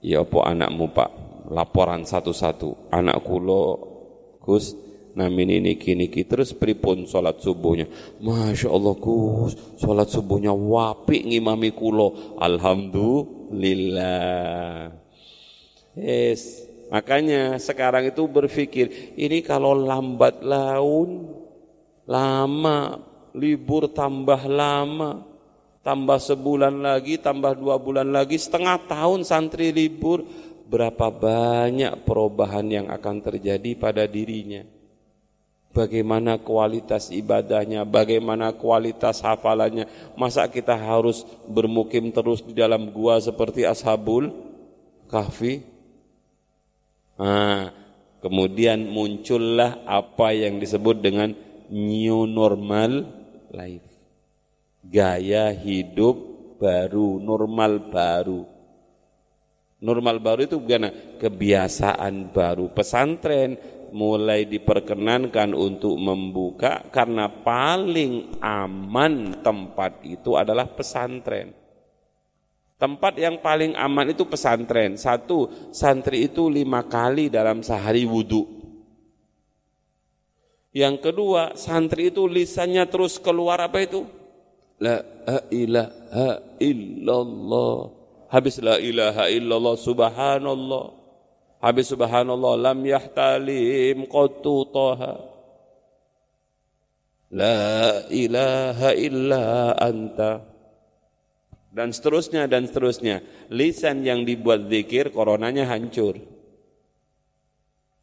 [0.00, 1.10] Ya apa anakmu pak?
[1.50, 2.94] Laporan satu-satu.
[2.94, 3.90] Anak kulo
[4.40, 4.72] Gus
[5.18, 7.84] namin ini kini terus pripun sholat subuhnya?
[8.22, 9.58] Masya Allah Gus.
[9.76, 12.38] Sholat subuhnya wapi ngimami kulo.
[12.38, 14.94] Alhamdulillah.
[15.98, 21.34] Yes makanya sekarang itu berpikir ini kalau lambat laun
[22.06, 23.06] lama.
[23.30, 25.22] Libur tambah lama,
[25.80, 30.24] tambah sebulan lagi, tambah dua bulan lagi, setengah tahun santri libur,
[30.70, 34.62] berapa banyak perubahan yang akan terjadi pada dirinya.
[35.70, 39.86] Bagaimana kualitas ibadahnya, bagaimana kualitas hafalannya.
[40.18, 44.34] Masa kita harus bermukim terus di dalam gua seperti ashabul
[45.06, 45.62] kahfi?
[47.22, 47.70] Nah,
[48.18, 51.38] kemudian muncullah apa yang disebut dengan
[51.70, 53.06] new normal
[53.54, 53.89] life.
[54.80, 56.16] Gaya hidup
[56.56, 58.48] baru, normal baru.
[59.80, 62.68] Normal baru itu bukan kebiasaan baru.
[62.72, 63.56] Pesantren
[63.96, 71.56] mulai diperkenankan untuk membuka karena paling aman tempat itu adalah pesantren.
[72.80, 74.96] Tempat yang paling aman itu pesantren.
[74.96, 78.60] Satu, santri itu lima kali dalam sehari wudhu.
[80.72, 84.19] Yang kedua, santri itu lisannya terus keluar apa itu?
[84.80, 85.04] La
[85.52, 87.76] ilaha illallah.
[88.32, 90.84] Habis la ilaha illallah subhanallah.
[91.60, 95.20] Habis subhanallah lam yahtalim qattu taha.
[97.36, 100.48] La ilaha illa anta.
[101.70, 103.20] Dan seterusnya dan seterusnya.
[103.52, 106.16] Lisan yang dibuat zikir coronanya hancur.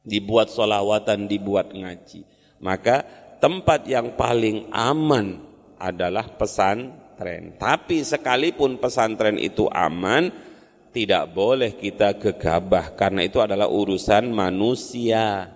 [0.05, 2.23] Dibuat solawatan, dibuat ngaji.
[2.61, 3.03] Maka
[3.41, 5.46] tempat yang paling aman
[5.77, 7.55] adalah pesantren.
[7.57, 10.29] Tapi sekalipun pesantren itu aman,
[10.91, 15.53] tidak boleh kita gegabah karena itu adalah urusan manusia.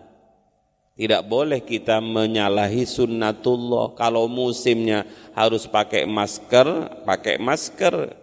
[0.91, 3.97] Tidak boleh kita menyalahi sunnatullah.
[3.97, 8.13] Kalau musimnya harus pakai masker, pakai masker.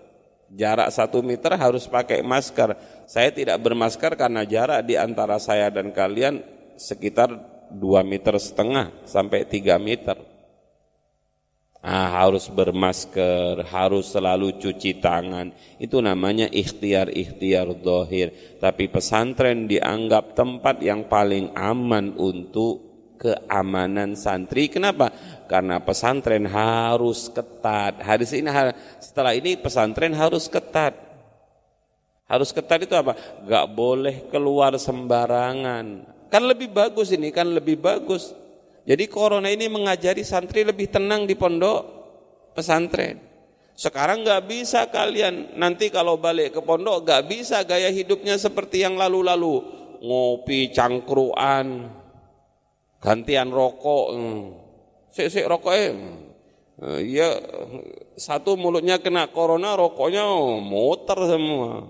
[0.55, 2.79] Jarak satu meter harus pakai masker.
[3.11, 6.41] Saya tidak bermasker karena jarak di antara saya dan kalian
[6.79, 7.35] sekitar
[7.75, 10.38] dua meter setengah sampai tiga meter.
[11.79, 15.55] Ah, harus bermasker, harus selalu cuci tangan.
[15.79, 18.59] Itu namanya ikhtiar-ikhtiar dohir.
[18.59, 22.83] Tapi pesantren dianggap tempat yang paling aman untuk
[23.14, 24.66] keamanan santri.
[24.66, 25.14] Kenapa?
[25.47, 28.03] Karena pesantren harus ketat.
[28.03, 28.51] Hadis ini
[28.99, 30.99] setelah ini pesantren harus ketat.
[32.26, 33.14] Harus ketat itu apa?
[33.47, 36.18] Gak boleh keluar sembarangan.
[36.26, 38.35] Kan lebih bagus ini, kan lebih bagus
[38.89, 41.84] jadi corona ini mengajari santri lebih tenang di pondok
[42.57, 43.20] pesantren.
[43.76, 48.97] Sekarang nggak bisa kalian nanti kalau balik ke pondok nggak bisa gaya hidupnya seperti yang
[48.97, 49.61] lalu-lalu
[50.01, 51.93] ngopi cangkruan
[52.99, 54.43] gantian rokok hmm.
[55.12, 56.99] sik sik rokoknya hmm.
[57.07, 57.28] ya
[58.18, 60.26] satu mulutnya kena corona rokoknya
[60.59, 61.86] muter semua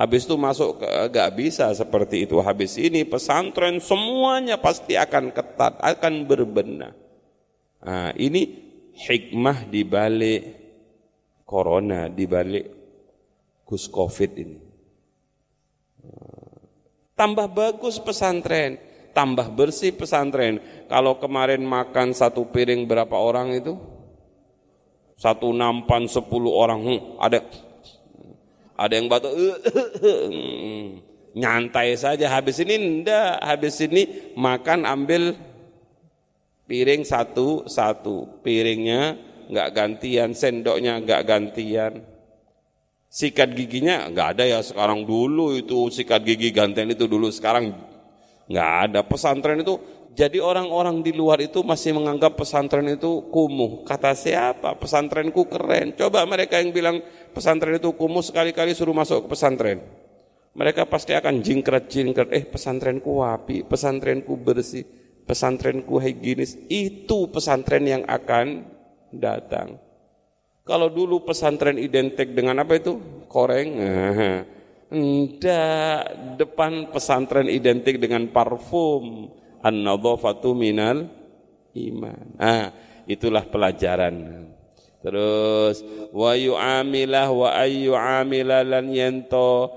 [0.00, 2.40] Habis itu masuk ke gak bisa seperti itu.
[2.40, 6.96] Habis ini pesantren semuanya pasti akan ketat, akan berbenah.
[7.84, 8.48] Nah, ini
[8.96, 10.42] hikmah di balik
[11.44, 12.64] corona, di balik
[13.68, 14.58] gus covid ini.
[17.12, 18.80] Tambah bagus pesantren,
[19.12, 20.88] tambah bersih pesantren.
[20.88, 23.76] Kalau kemarin makan satu piring berapa orang itu?
[25.20, 27.44] Satu nampan sepuluh orang, hmm, ada
[28.80, 29.36] ada yang batuk,
[31.36, 32.32] nyantai saja.
[32.32, 35.36] Habis ini enggak, habis ini makan ambil
[36.64, 38.40] piring satu-satu.
[38.40, 39.20] Piringnya
[39.52, 42.08] enggak gantian, sendoknya enggak gantian.
[43.10, 47.76] Sikat giginya enggak ada ya sekarang dulu itu sikat gigi gantian itu dulu sekarang
[48.48, 49.00] enggak ada.
[49.04, 49.76] Pesantren itu
[50.10, 53.86] jadi orang-orang di luar itu masih menganggap pesantren itu kumuh.
[53.86, 54.74] Kata siapa?
[54.74, 55.94] Pesantrenku keren.
[55.94, 56.98] Coba mereka yang bilang
[57.32, 59.78] pesantren itu kumuh sekali-kali suruh masuk ke pesantren.
[60.50, 62.34] Mereka pasti akan jingkret-jingkret.
[62.34, 64.82] Eh pesantrenku wapi, pesantrenku bersih,
[65.22, 66.58] pesantrenku higienis.
[66.66, 68.66] Itu pesantren yang akan
[69.14, 69.78] datang.
[70.66, 72.98] Kalau dulu pesantren identik dengan apa itu?
[73.30, 73.70] Koreng.
[74.90, 75.98] Enggak,
[76.34, 79.30] depan pesantren identik dengan parfum
[79.62, 81.06] an-nadhafatu minal
[81.78, 82.26] iman.
[82.42, 82.74] Ah,
[83.06, 84.46] itulah pelajaran.
[85.00, 85.80] Terus
[86.12, 89.72] wa yu'amilah wa ayyu amila lan yanto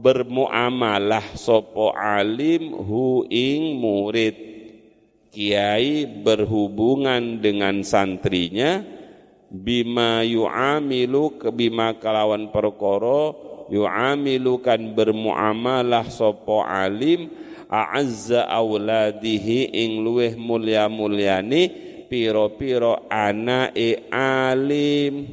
[0.00, 4.36] bermuamalah sopo alim hu ing murid.
[5.32, 8.84] Kiai berhubungan dengan santrinya
[9.48, 13.36] bima yu'amilu ke bima kalawan perkoro
[13.72, 17.32] yu'amilukan bermuamalah sopo alim
[17.72, 25.24] a'azza auladihi ing luweh mulya mulyani piro-piro anake alim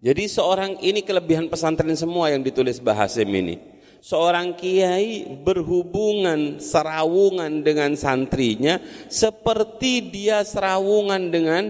[0.00, 3.56] jadi seorang ini kelebihan pesantren semua yang ditulis Bahasim ini
[4.04, 11.64] seorang kiai berhubungan serawungan dengan santrinya seperti dia serawungan dengan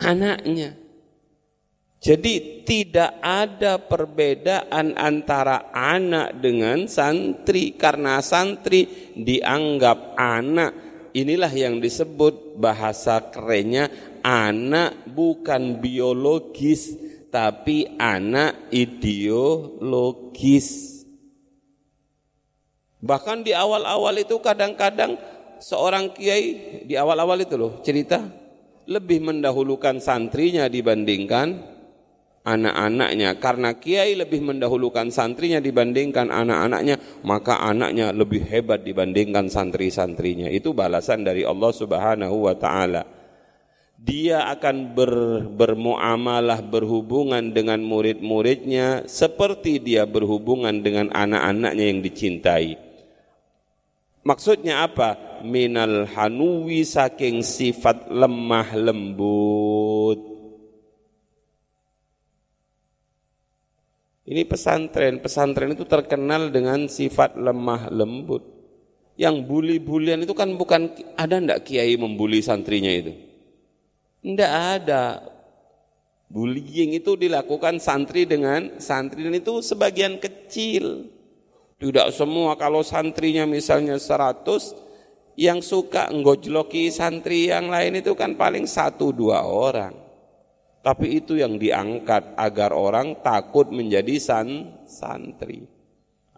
[0.00, 0.76] anaknya.
[1.96, 10.85] Jadi tidak ada perbedaan antara anak dengan santri karena santri dianggap anak.
[11.16, 13.88] Inilah yang disebut bahasa kerennya
[14.20, 16.92] anak bukan biologis
[17.32, 20.68] tapi anak ideologis.
[23.00, 25.16] Bahkan di awal-awal itu kadang-kadang
[25.56, 28.20] seorang kiai di awal-awal itu loh cerita
[28.84, 31.75] lebih mendahulukan santrinya dibandingkan
[32.46, 40.70] anak-anaknya karena kiai lebih mendahulukan santrinya dibandingkan anak-anaknya maka anaknya lebih hebat dibandingkan santri-santrinya itu
[40.70, 43.02] balasan dari Allah Subhanahu wa taala
[43.96, 45.12] dia akan ber,
[45.50, 52.86] bermuamalah berhubungan dengan murid-muridnya seperti dia berhubungan dengan anak-anaknya yang dicintai
[54.26, 55.38] Maksudnya apa?
[55.46, 60.35] Minal hanuwi saking sifat lemah lembut.
[64.26, 68.42] Ini pesantren, pesantren itu terkenal dengan sifat lemah lembut.
[69.14, 73.14] Yang bully-bulian itu kan bukan ada ndak kiai membuli santrinya itu?
[74.26, 74.52] Ndak
[74.82, 75.22] ada.
[76.26, 81.06] Bullying itu dilakukan santri dengan santri dan itu sebagian kecil.
[81.78, 84.74] Tidak semua kalau santrinya misalnya 100
[85.38, 90.05] yang suka ngojloki santri yang lain itu kan paling satu dua orang.
[90.86, 95.66] Tapi itu yang diangkat agar orang takut menjadi san, santri.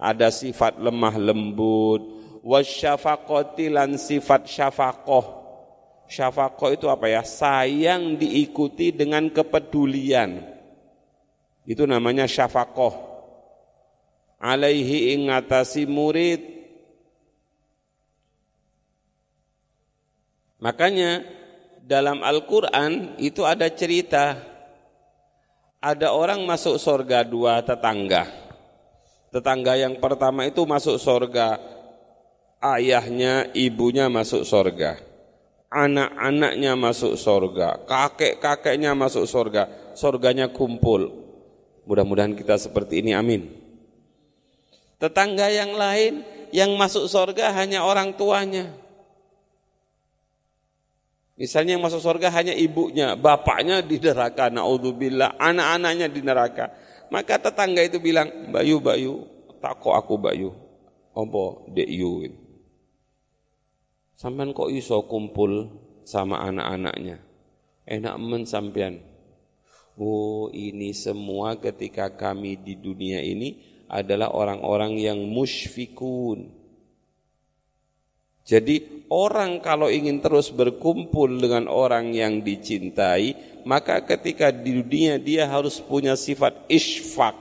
[0.00, 2.00] Ada sifat lemah lembut,
[2.40, 5.36] wasyafaqati lan sifat syafakoh.
[6.08, 7.20] Syafakoh itu apa ya?
[7.20, 10.40] Sayang diikuti dengan kepedulian.
[11.68, 13.08] Itu namanya syafakoh
[14.38, 16.40] alaihi ingatasi murid
[20.62, 21.26] makanya
[21.88, 24.36] dalam Al-Quran itu ada cerita.
[25.80, 28.28] Ada orang masuk sorga dua tetangga.
[29.32, 31.56] Tetangga yang pertama itu masuk sorga.
[32.60, 35.00] Ayahnya ibunya masuk sorga.
[35.72, 37.78] Anak-anaknya masuk sorga.
[37.88, 39.70] Kakek-kakeknya masuk sorga.
[39.94, 41.08] Sorganya kumpul.
[41.86, 43.14] Mudah-mudahan kita seperti ini.
[43.14, 43.48] Amin.
[44.98, 48.87] Tetangga yang lain yang masuk sorga hanya orang tuanya.
[51.38, 56.74] Misalnya yang masuk sorga hanya ibunya, bapaknya di neraka, naudzubillah, anak-anaknya di neraka.
[57.14, 59.22] Maka tetangga itu bilang, Bayu, Bayu,
[59.62, 60.50] takut aku Bayu.
[61.14, 62.26] Apa dek yu?
[64.18, 65.70] Sampai kok iso kumpul
[66.02, 67.22] sama anak-anaknya.
[67.86, 68.98] Enak men sampean.
[69.98, 76.57] Oh ini semua ketika kami di dunia ini adalah orang-orang yang musyfikun.
[78.48, 85.44] Jadi orang kalau ingin terus berkumpul dengan orang yang dicintai, maka ketika di dunia dia
[85.44, 87.36] harus punya sifat isfak,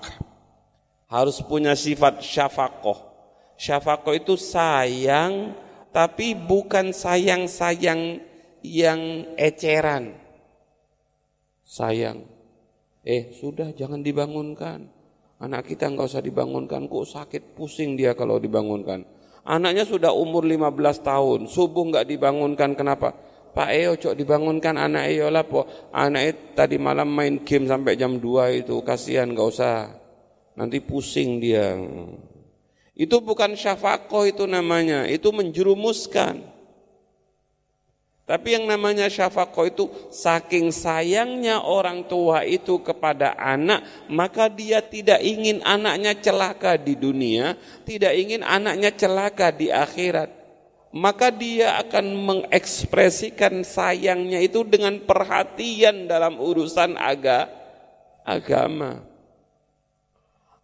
[1.08, 3.08] harus punya sifat syafakoh.
[3.56, 5.56] Syafakoh itu sayang,
[5.96, 8.20] tapi bukan sayang-sayang
[8.60, 10.12] yang eceran.
[11.64, 12.28] Sayang,
[13.08, 14.98] eh sudah jangan dibangunkan
[15.38, 19.06] Anak kita nggak usah dibangunkan, kok sakit pusing dia kalau dibangunkan.
[19.48, 23.16] Anaknya sudah umur 15 tahun, subuh nggak dibangunkan, kenapa?
[23.56, 25.64] Pak Eo cok dibangunkan anak Eo lah po.
[25.96, 29.88] Anak Eo tadi malam main game sampai jam 2 itu, kasihan nggak usah.
[30.60, 31.80] Nanti pusing dia.
[32.92, 36.57] Itu bukan syafakoh itu namanya, itu menjerumuskan.
[38.28, 45.24] Tapi yang namanya syafaqah itu saking sayangnya orang tua itu kepada anak, maka dia tidak
[45.24, 47.56] ingin anaknya celaka di dunia,
[47.88, 50.28] tidak ingin anaknya celaka di akhirat.
[50.92, 57.48] Maka dia akan mengekspresikan sayangnya itu dengan perhatian dalam urusan aga,
[58.28, 59.08] agama.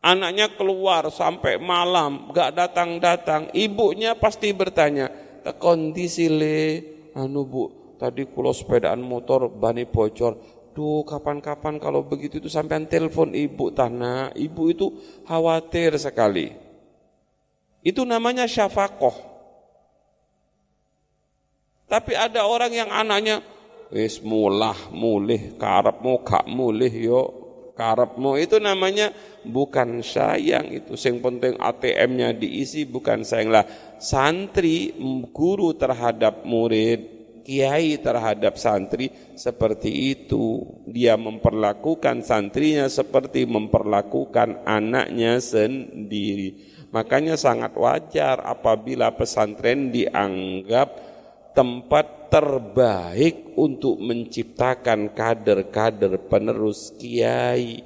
[0.03, 5.07] Anaknya keluar sampai malam, gak datang-datang, ibunya pasti bertanya,
[5.63, 7.63] kondisi le, anu bu,
[7.97, 10.37] tadi kulo sepedaan motor bani bocor.
[10.73, 14.33] Duh, kapan-kapan kalau begitu itu sampai telepon ibu tanah.
[14.33, 14.89] Ibu itu
[15.29, 16.49] khawatir sekali.
[17.85, 19.13] Itu namanya syafakoh.
[21.85, 23.45] Tapi ada orang yang anaknya
[23.93, 27.21] wis mulah mulih karepmu gak mulih yo
[27.73, 29.09] karepmu itu namanya
[29.41, 33.65] bukan sayang itu yang penting ATM-nya diisi bukan sayang lah
[33.97, 34.93] santri
[35.33, 37.13] guru terhadap murid
[37.43, 40.63] kiai terhadap santri seperti itu.
[40.87, 46.71] Dia memperlakukan santrinya seperti memperlakukan anaknya sendiri.
[46.95, 51.12] Makanya sangat wajar apabila pesantren dianggap
[51.53, 57.85] tempat terbaik untuk menciptakan kader-kader penerus kiai.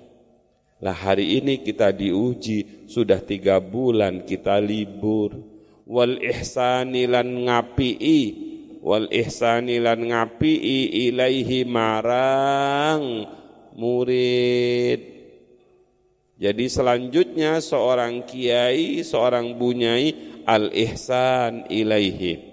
[0.80, 5.36] Lah hari ini kita diuji, sudah tiga bulan kita libur.
[5.88, 8.48] Wal ihsani lan ngapi'i
[8.88, 13.28] wal ihsani lan ngapi'i ilaihi marang
[13.76, 15.02] murid
[16.40, 22.47] jadi selanjutnya seorang kiai seorang bunyai al ihsan ilaihi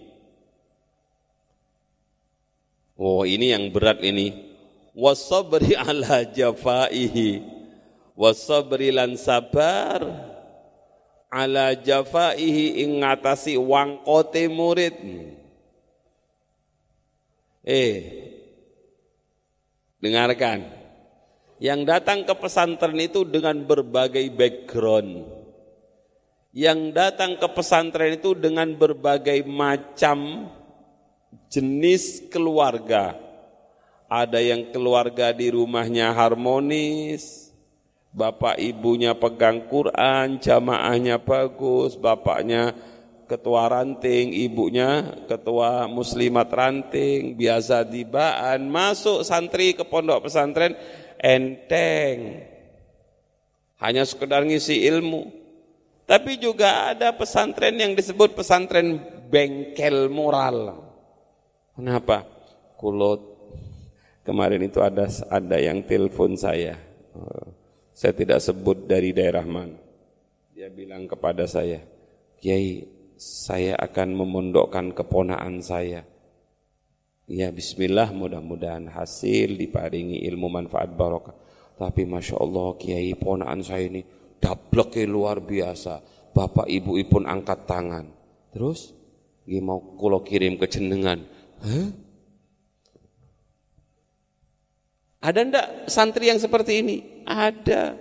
[2.98, 4.32] oh ini yang berat ini
[4.94, 7.42] wasabri ala jafaihi
[8.14, 10.02] wasabri lan sabar
[11.30, 14.96] ala jafaihi ing ngatasi wangkote murid
[17.64, 17.96] Eh,
[20.04, 20.68] dengarkan.
[21.56, 25.24] Yang datang ke pesantren itu dengan berbagai background.
[26.52, 30.44] Yang datang ke pesantren itu dengan berbagai macam
[31.48, 33.18] jenis keluarga.
[34.10, 37.50] Ada yang keluarga di rumahnya harmonis,
[38.14, 42.76] bapak ibunya pegang Quran, jamaahnya bagus, bapaknya
[43.26, 50.76] ketua ranting, ibunya ketua muslimat ranting, biasa dibaan, masuk santri ke pondok pesantren
[51.18, 52.44] enteng.
[53.80, 55.42] Hanya sekedar ngisi ilmu.
[56.04, 59.00] Tapi juga ada pesantren yang disebut pesantren
[59.32, 60.83] bengkel moral.
[61.74, 62.22] Kenapa?
[62.78, 63.20] Kulot
[64.22, 66.78] kemarin itu ada ada yang telepon saya.
[67.94, 69.78] Saya tidak sebut dari daerah mana.
[70.54, 71.82] Dia bilang kepada saya,
[72.38, 72.86] Kiai,
[73.18, 76.06] saya akan memondokkan keponaan saya.
[77.24, 81.32] Ya bismillah mudah-mudahan hasil diparingi ilmu manfaat barokah.
[81.74, 84.04] Tapi Masya Allah kiai ponaan saya ini
[84.38, 86.04] dablek luar biasa.
[86.36, 88.06] Bapak ibu pun angkat tangan.
[88.52, 88.92] Terus
[89.48, 91.24] gimana mau kulo kirim ke cendengan.
[91.64, 91.88] Hah?
[95.24, 96.96] Ada ndak santri yang seperti ini?
[97.24, 97.96] Ada.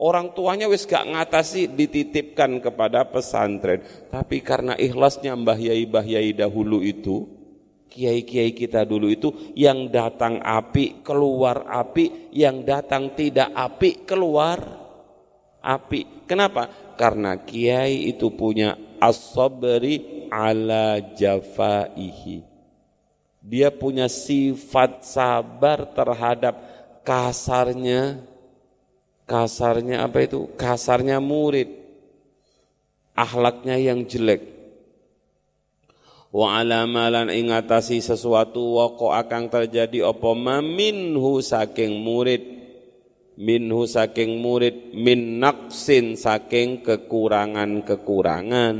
[0.00, 3.82] Orang tuanya wis gak ngatasi dititipkan kepada pesantren.
[4.08, 7.28] Tapi karena ikhlasnya Mbah Yai Mbah Yai dahulu itu,
[7.90, 14.62] kiai-kiai kita dulu itu yang datang api keluar api, yang datang tidak api keluar
[15.60, 16.24] api.
[16.24, 16.94] Kenapa?
[16.96, 22.49] Karena kiai itu punya as-sabri ala jafaihi.
[23.50, 26.54] Dia punya sifat sabar terhadap
[27.02, 28.22] kasarnya
[29.26, 30.46] kasarnya apa itu?
[30.54, 31.66] Kasarnya murid.
[33.18, 34.46] Akhlaknya yang jelek.
[36.30, 40.30] Wa alamalan ingatasi sesuatu wa akan terjadi apa
[40.62, 42.60] minhu saking murid
[43.34, 48.74] minhu saking murid min naqsin saking kekurangan-kekurangan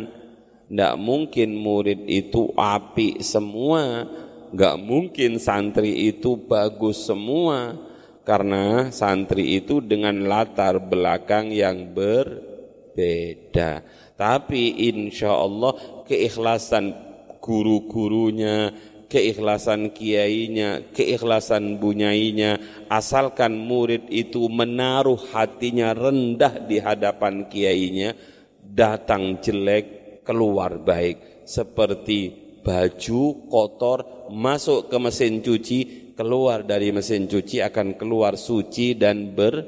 [0.70, 4.06] ndak mungkin murid itu api semua
[4.50, 7.78] nggak mungkin santri itu bagus semua
[8.26, 13.82] karena santri itu dengan latar belakang yang berbeda.
[14.14, 16.92] Tapi insya Allah keikhlasan
[17.40, 18.70] guru-gurunya,
[19.08, 28.12] keikhlasan kiainya, keikhlasan bunyainya, asalkan murid itu menaruh hatinya rendah di hadapan kiainya,
[28.60, 31.48] datang jelek, keluar baik.
[31.48, 35.78] Seperti baju kotor masuk ke mesin cuci,
[36.14, 39.64] keluar dari mesin cuci akan keluar suci dan ber,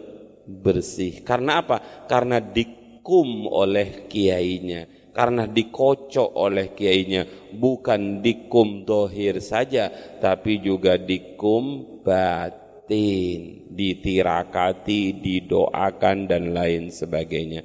[0.46, 1.24] bersih.
[1.24, 2.06] Karena apa?
[2.06, 9.90] Karena dikum oleh kiainya, karena dikocok oleh kiainya, bukan dikum dohir saja,
[10.20, 17.64] tapi juga dikum batin, ditirakati, didoakan dan lain sebagainya.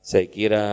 [0.00, 0.66] Saya kira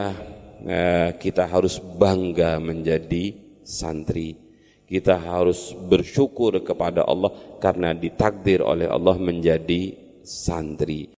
[0.63, 4.45] eh, kita harus bangga menjadi santri
[4.85, 11.09] kita harus bersyukur kepada Allah karena ditakdir oleh Allah menjadi santri.